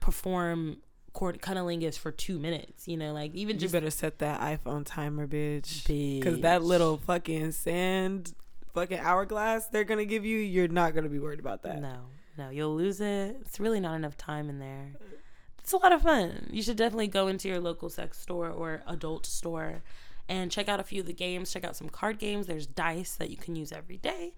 [0.00, 0.78] perform
[1.12, 2.86] cord cunnilingus for two minutes.
[2.86, 5.84] You know, like even You just better set that iPhone timer, bitch.
[5.84, 6.20] bitch.
[6.20, 8.34] Because that little fucking sand,
[8.74, 11.80] fucking hourglass they're gonna give you, you're not gonna be worried about that.
[11.80, 11.96] No,
[12.36, 13.36] no, you'll lose it.
[13.40, 14.92] It's really not enough time in there.
[15.58, 16.48] It's a lot of fun.
[16.50, 19.82] You should definitely go into your local sex store or adult store
[20.28, 21.52] and check out a few of the games.
[21.52, 22.46] Check out some card games.
[22.46, 24.32] There's dice that you can use every day.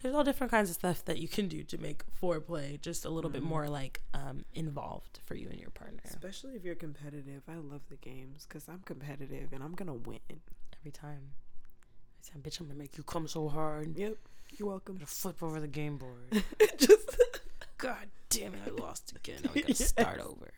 [0.00, 3.10] There's all different kinds of stuff that you can do to make foreplay just a
[3.10, 3.48] little bit Mm-hmm.
[3.50, 7.42] more like um, involved for you and your partner Especially if you're competitive.
[7.48, 10.20] I love the games because I'm competitive and I'm gonna win.
[10.80, 11.30] every time.
[12.20, 13.96] I say, bitch, I'm gonna make you come so hard.
[13.98, 14.16] Yep.
[14.56, 14.98] You're welcome.
[15.04, 16.42] Flip over the game board.
[16.78, 17.16] Just
[17.78, 19.40] God damn it, I lost again.
[19.44, 20.48] Now we gotta start over.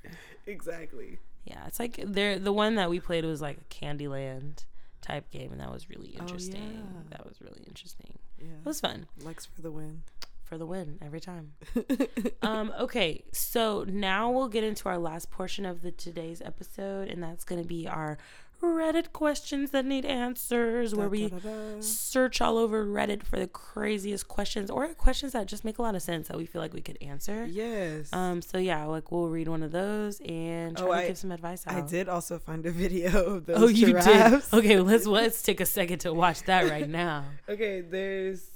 [0.47, 1.18] exactly.
[1.45, 2.38] Yeah, it's like there.
[2.38, 4.64] The one that we played was like a Candyland
[5.01, 6.72] type game, and that was really Oh, interesting.
[6.74, 7.01] yeah.
[7.11, 8.18] That was really interesting.
[8.41, 8.49] Yeah.
[8.61, 10.03] It was fun Lex for the win.
[10.43, 11.53] for the win every time.
[12.43, 17.22] um, okay, so now we'll get into our last portion of the today's episode, and
[17.22, 18.18] that's gonna be our
[18.63, 21.33] Reddit questions that need answers, where we
[21.81, 25.95] search all over Reddit for the craziest questions or questions that just make a lot
[25.95, 27.47] of sense that we feel like we could answer.
[27.47, 28.13] Yes.
[28.13, 31.19] Um, so yeah, like we'll read one of those and try Oh, to I- give
[31.19, 31.75] some advice out.
[31.75, 34.51] I did also find a video of those Oh, you giraffes.
[34.51, 34.59] did.
[34.59, 37.25] Okay, let's let's take a second to watch that right now.
[37.49, 38.47] Okay, there's.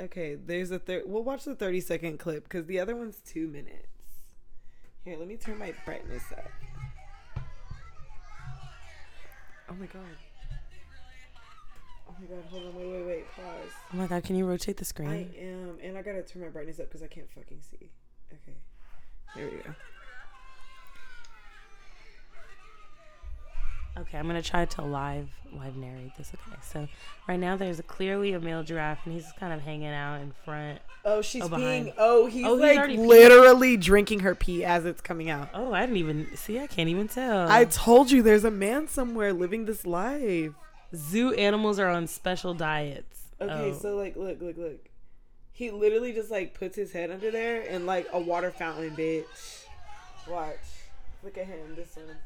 [0.00, 1.04] Okay, there's a third.
[1.06, 3.86] We'll watch the 30 second clip because the other one's two minutes.
[5.04, 6.50] Here, let me turn my brightness up.
[9.70, 10.02] Oh my god.
[12.08, 13.70] Oh my god, hold on, wait, wait, wait, pause.
[13.92, 15.08] Oh my god, can you rotate the screen?
[15.08, 17.90] I am, and I gotta turn my brightness up because I can't fucking see.
[18.32, 18.56] Okay,
[19.34, 19.74] here we go.
[23.96, 26.32] Okay, I'm gonna try to live live narrate this.
[26.34, 26.88] Okay, so
[27.28, 30.32] right now there's a clearly a male giraffe and he's kind of hanging out in
[30.44, 30.80] front.
[31.04, 31.86] Oh, she's Oh, behind.
[31.88, 31.94] peeing.
[31.96, 33.06] Oh, he's Oh, he's like already peeing.
[33.06, 35.48] literally drinking her pee as it's coming out.
[35.54, 36.58] Oh, I didn't even see.
[36.58, 37.48] I can't even tell.
[37.48, 40.50] I told you there's a man somewhere living this life.
[40.94, 43.20] Zoo animals are on special diets.
[43.40, 43.78] Okay, Oh.
[43.80, 44.88] so like, look, look, look.
[45.52, 49.24] He literally just like puts his head under there and like a water fountain, bitch.
[50.28, 50.56] Watch.
[51.22, 51.76] Look at him.
[51.76, 52.16] This one.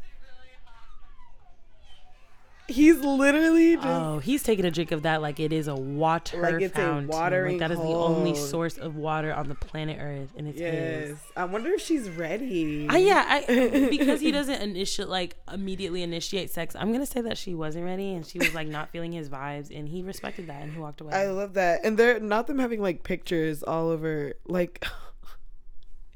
[2.69, 3.87] He's literally just.
[3.89, 6.77] Oh, he's taking a drink of that like it is a water Like it's a
[6.77, 7.09] fountain.
[7.09, 10.61] watering like that is the only source of water on the planet Earth, and it's
[10.61, 11.09] his.
[11.11, 11.19] yes.
[11.37, 12.87] I wonder if she's ready.
[12.91, 16.77] I, yeah, I, because he doesn't initiate like immediately initiate sex.
[16.79, 19.75] I'm gonna say that she wasn't ready and she was like not feeling his vibes,
[19.77, 21.15] and he respected that and he walked away.
[21.15, 21.81] I love that.
[21.85, 24.35] And they're not them having like pictures all over.
[24.47, 24.85] Like,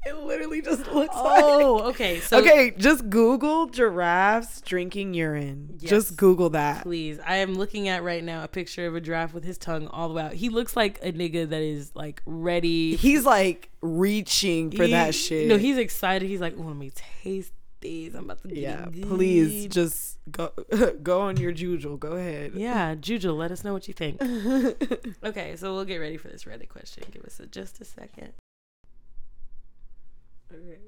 [0.07, 1.95] It literally just looks Oh, like.
[1.95, 2.19] okay.
[2.19, 5.77] So okay, just Google giraffes drinking urine.
[5.79, 5.89] Yes.
[5.89, 6.83] Just Google that.
[6.83, 9.87] Please, I am looking at right now a picture of a giraffe with his tongue
[9.87, 10.33] all the way out.
[10.33, 15.47] He looks like a nigga that is like ready He's like reaching for that shit.
[15.47, 16.27] No, he's excited.
[16.27, 16.91] He's like, oh, let me
[17.23, 18.13] taste these.
[18.13, 18.85] I'm about to yeah.
[19.03, 20.51] Please good." just go
[21.03, 21.97] go on your jujul.
[21.97, 22.53] Go ahead.
[22.55, 24.21] Yeah, Juju, let us know what you think.
[25.23, 27.03] okay, so we'll get ready for this Reddit question.
[27.11, 28.33] Give us a, just a second.
[30.53, 30.79] Okay.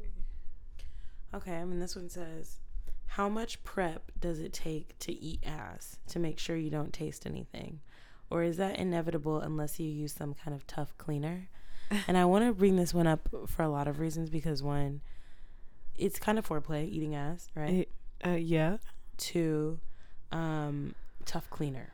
[1.34, 2.60] Okay, I mean, this one says,
[3.08, 7.26] How much prep does it take to eat ass to make sure you don't taste
[7.26, 7.82] anything?
[8.30, 11.50] Or is that inevitable unless you use some kind of tough cleaner?
[12.08, 15.02] and I want to bring this one up for a lot of reasons because one,
[15.98, 17.88] it's kind of foreplay, eating ass, right?
[18.26, 18.78] Uh, yeah.
[19.18, 19.80] Two,
[20.32, 20.96] um,
[21.26, 21.94] tough cleaner.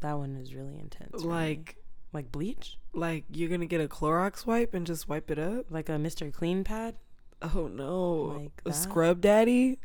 [0.00, 1.22] That one is really intense.
[1.22, 1.76] Like
[2.12, 5.66] like bleach, like you're gonna get a Clorox wipe and just wipe it up.
[5.70, 6.96] like a Mister Clean pad.
[7.40, 8.40] Oh no.
[8.42, 9.78] Like a scrub daddy.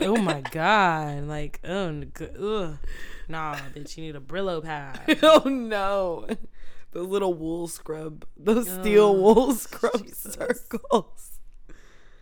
[0.00, 1.24] oh my god!
[1.28, 2.02] Like oh,
[2.40, 2.78] ugh.
[3.28, 5.18] nah, bitch, you need a Brillo pad.
[5.22, 6.26] oh no.
[6.92, 8.24] The little wool scrub.
[8.36, 10.34] Those steel Oh, wool scrub Jesus.
[10.34, 11.40] circles.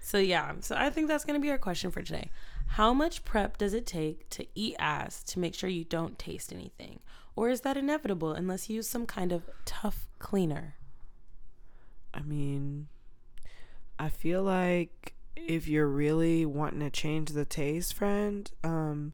[0.00, 2.30] So yeah, so I think that's gonna be our question for today.
[2.68, 6.52] How much prep does it take to eat ass to make sure you don't taste
[6.52, 7.00] anything,
[7.36, 10.74] or is that inevitable unless you use some kind of tough cleaner?
[12.14, 12.88] I mean,
[13.98, 19.12] I feel like if you're really wanting to change the taste, friend, um,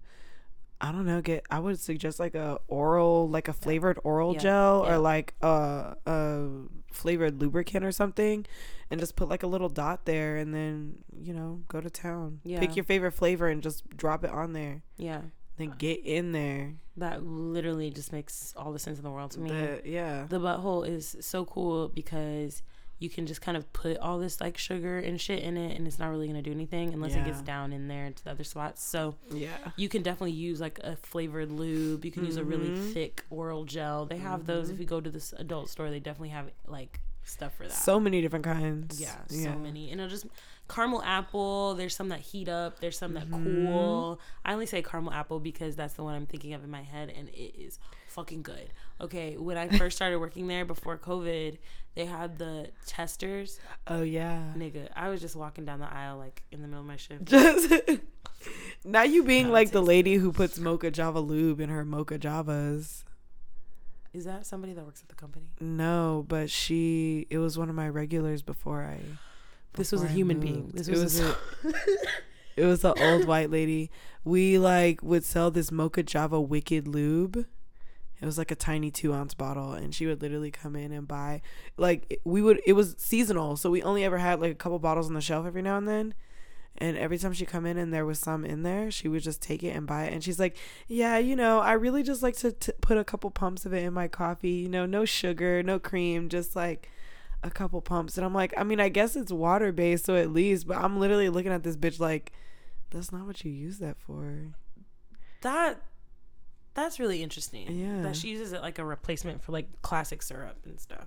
[0.81, 4.39] I don't know, get I would suggest like a oral, like a flavored oral Yeah.
[4.39, 4.95] gel Yeah.
[4.95, 6.49] or like a a
[6.93, 8.47] flavored lubricant or something,
[8.91, 12.41] and just put like a little dot there, and then you know go to town.
[12.45, 12.61] Yeah.
[12.61, 14.83] Pick your favorite flavor and just drop it on there.
[14.97, 15.23] Yeah,
[15.59, 16.75] Then get in there.
[16.97, 19.51] that literally just makes all the sense in the world to me.
[19.51, 20.25] The, yeah.
[20.29, 22.63] the butthole is so cool because
[23.01, 25.87] you can just kind of put all this like sugar and shit in it and
[25.87, 28.43] it's not really gonna do anything unless it gets down in there to the other
[28.43, 29.57] spots so yeah.
[29.77, 32.93] you can definitely use like a flavored lube you can use a really Mhm.
[32.93, 36.31] thick oral gel they have those if you go to this adult store they definitely
[36.31, 39.01] have like stuff for that So many different kinds.
[39.01, 39.93] yeah, so many.
[39.93, 40.27] And it'll just
[40.69, 41.75] caramel apple.
[41.75, 42.81] There's some that heat up.
[42.81, 43.41] There's some that cool.
[43.41, 44.49] Mm-hmm.
[44.49, 47.13] I only say caramel apple because that's the one I'm thinking of in my head,
[47.17, 48.73] and it is fucking good.
[49.01, 51.59] Okay, when I first started working there before COVID,
[51.95, 53.61] they had the testers.
[53.87, 54.43] Oh yeah.
[54.57, 57.25] Nigga, I was just walking down the aisle like in the middle of my shift.
[57.25, 57.73] Just
[58.85, 62.19] now you being Gotta like the lady who puts mocha java lube in her mocha
[62.19, 63.05] javas.
[64.13, 65.51] Is that somebody that works at the company?
[65.61, 69.01] No, but she it was one of my regulars before I
[69.75, 70.71] This was a human being.
[70.75, 71.25] This it was was a-
[71.65, 71.73] a,
[72.57, 73.91] it was an old white lady.
[74.25, 77.47] We like would sell this mocha java wicked lube.
[78.21, 81.07] It was like a tiny two ounce bottle, and she would literally come in and
[81.07, 81.41] buy.
[81.77, 85.07] Like we would, it was seasonal, so we only ever had like a couple bottles
[85.07, 86.15] on the shelf every now and then.
[86.81, 89.43] And every time she come in and there was some in there, she would just
[89.43, 90.13] take it and buy it.
[90.13, 90.57] And she's like,
[90.87, 93.83] "Yeah, you know, I really just like to t- put a couple pumps of it
[93.85, 94.51] in my coffee.
[94.51, 96.89] You know, no sugar, no cream, just like
[97.43, 100.33] a couple pumps." And I'm like, I mean, I guess it's water based, so at
[100.33, 100.67] least.
[100.67, 102.33] But I'm literally looking at this bitch like,
[102.91, 104.55] that's not what you use that for.
[105.43, 105.81] That
[106.75, 107.71] that's really interesting.
[107.71, 108.03] Yeah.
[108.03, 111.07] That she uses it like a replacement for like classic syrup and stuff.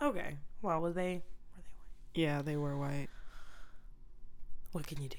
[0.00, 0.36] Okay.
[0.62, 1.22] Well, were they
[1.56, 1.62] were
[2.14, 3.08] they Yeah, they were white.
[4.72, 5.18] what can you do?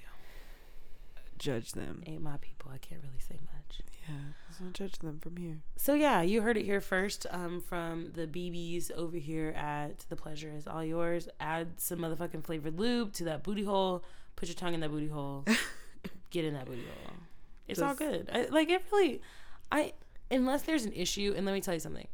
[1.38, 2.02] Judge them.
[2.06, 2.72] Ain't my people.
[2.74, 3.65] I can't really say much.
[4.08, 4.16] Yeah,
[4.48, 5.58] let's not judge them from here.
[5.78, 10.16] So yeah, you heard it here first um, from the BBs over here at The
[10.16, 11.28] Pleasure Is All Yours.
[11.40, 14.04] Add some motherfucking flavored lube to that booty hole.
[14.36, 15.46] Put your tongue in that booty hole.
[16.30, 17.14] Get in that booty hole.
[17.68, 18.30] It's all good.
[18.32, 19.22] I, like it really,
[19.72, 19.94] I
[20.30, 22.08] unless there's an issue, and let me tell you something.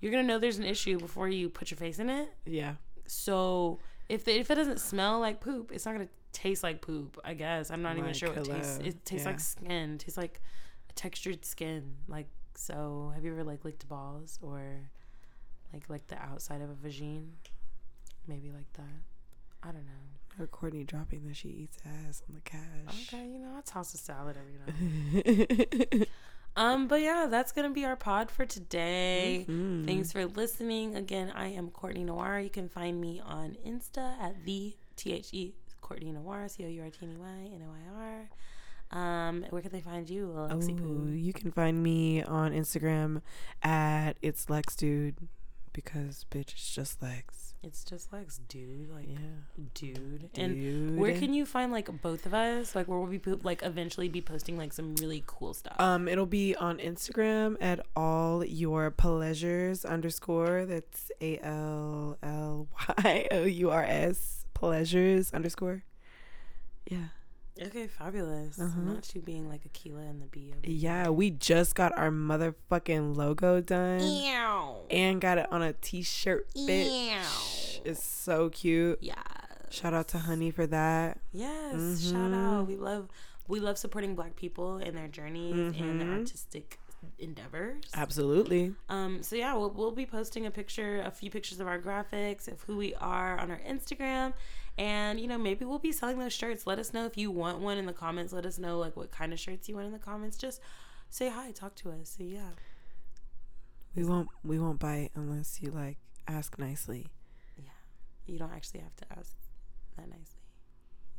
[0.00, 2.32] You're gonna know there's an issue before you put your face in it.
[2.46, 2.74] Yeah.
[3.06, 3.80] So
[4.10, 7.18] if the, if it doesn't smell like poop, it's not gonna taste like poop.
[7.24, 8.78] I guess I'm not even sure what it tastes.
[8.78, 9.30] It tastes Yeah.
[9.30, 9.94] like skin.
[9.94, 10.40] It tastes like
[10.88, 11.96] a textured skin.
[12.08, 13.12] Like so.
[13.14, 14.90] Have you ever like licked balls or
[15.72, 17.28] like like the outside of a vagine?
[18.26, 19.02] Maybe like that.
[19.62, 20.42] I don't know.
[20.42, 23.08] Or Courtney dropping that she eats ass on the cash.
[23.12, 26.06] Okay, you know I toss a salad every now.
[26.56, 29.46] Um, but yeah, that's gonna be our pod for today.
[29.48, 29.84] Mhm.
[29.86, 30.96] Thanks for listening.
[30.96, 32.40] Again, I am Courtney Noir.
[32.40, 36.68] You can find me on Insta at the T H E Courtney Noir, C O
[36.68, 38.28] U R T N E Y N O I R.
[38.92, 41.10] Um, where can they find you, Lexi Oh, Poo?
[41.12, 43.22] you can find me on Instagram
[43.62, 45.16] at it's Lex Dude
[45.72, 47.54] because bitch, it's just Lex.
[47.62, 48.90] It's just Lex, dude.
[48.90, 49.18] Like, Yeah,
[49.74, 50.30] dude.
[50.34, 52.74] And where can you find like both of us?
[52.74, 55.78] Like, where will we po- like eventually be posting like some really cool stuff?
[55.78, 60.64] Um, it'll be on Instagram at all your pleasures underscore.
[60.64, 62.68] That's A L L
[63.04, 65.82] Y O U R S pleasures underscore.
[66.90, 67.08] Yeah.
[67.60, 68.58] Okay, fabulous.
[68.58, 68.80] Uh-huh.
[68.80, 70.54] Not you being like Akeelah and the bee.
[70.64, 74.76] Yeah, we just got our motherfucking logo done Ew.
[74.90, 77.10] and got it on a t-shirt, bitch.
[77.76, 77.82] Ew.
[77.84, 78.98] It's so cute.
[79.02, 79.14] Yeah.
[79.68, 81.18] Shout out to Honey for that.
[81.32, 82.02] Yes.
[82.02, 82.34] Shout Mhm.
[82.60, 82.66] out.
[82.66, 83.08] We love
[83.48, 86.18] we love supporting black people in their journeys and their Mhm.
[86.20, 86.78] artistic
[87.18, 87.82] endeavors.
[87.94, 88.74] Absolutely.
[88.88, 92.46] Um, so yeah, we'll, we'll be posting a picture, a few pictures of our graphics,
[92.46, 94.34] of who we are on our Instagram,
[94.80, 96.66] and you know maybe we'll be selling those shirts.
[96.66, 98.32] Let us know if you want one in the comments.
[98.32, 100.38] Let us know like what kind of shirts you want in the comments.
[100.38, 100.60] Just
[101.10, 102.16] say hi, talk to us.
[102.18, 102.50] So yeah,
[103.94, 107.08] We won't we won't bite unless you like ask nicely.
[107.58, 107.70] Yeah.
[108.26, 109.36] You don't actually have to ask
[109.98, 110.40] that nicely.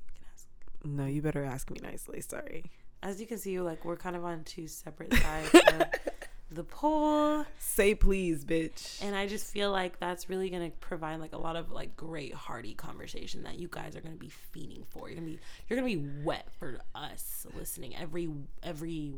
[0.07, 0.47] You can ask.
[0.83, 2.19] No, you better ask me nicely.
[2.21, 2.71] Sorry.
[3.03, 5.83] As you can see, like we're kind of on two separate sides of
[6.51, 7.45] the poll.
[7.59, 9.01] Say please, bitch.
[9.01, 12.33] And I just feel like that's really gonna provide like a lot of like great
[12.33, 15.07] hearty conversation that you guys are gonna be feeding for.
[15.09, 15.39] You're gonna be
[15.69, 18.29] you're gonna be wet for us listening every
[18.61, 19.13] every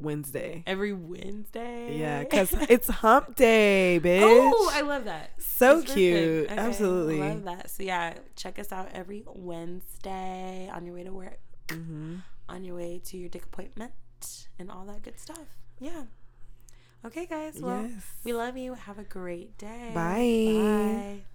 [0.00, 0.64] Wednesday.
[0.66, 1.96] every Wednesday.
[1.98, 4.20] Yeah, because it's hump day, bitch.
[4.22, 5.30] oh, I love that.
[5.40, 6.46] so It's cute.
[6.50, 7.20] Okay, Absolutely.
[7.20, 7.70] love that.
[7.70, 11.38] So yeah, check us out every Wednesday on your way to work,
[11.70, 13.90] hmm on your way to your dick appointment,
[14.58, 15.46] and all that good stuff.
[15.80, 16.04] Yeah.
[17.04, 17.60] Okay, guys.
[17.60, 18.02] Well, yes.
[18.24, 18.74] we love you.
[18.74, 19.92] Have a great day.
[19.94, 21.20] Bye.
[21.20, 21.33] Bye.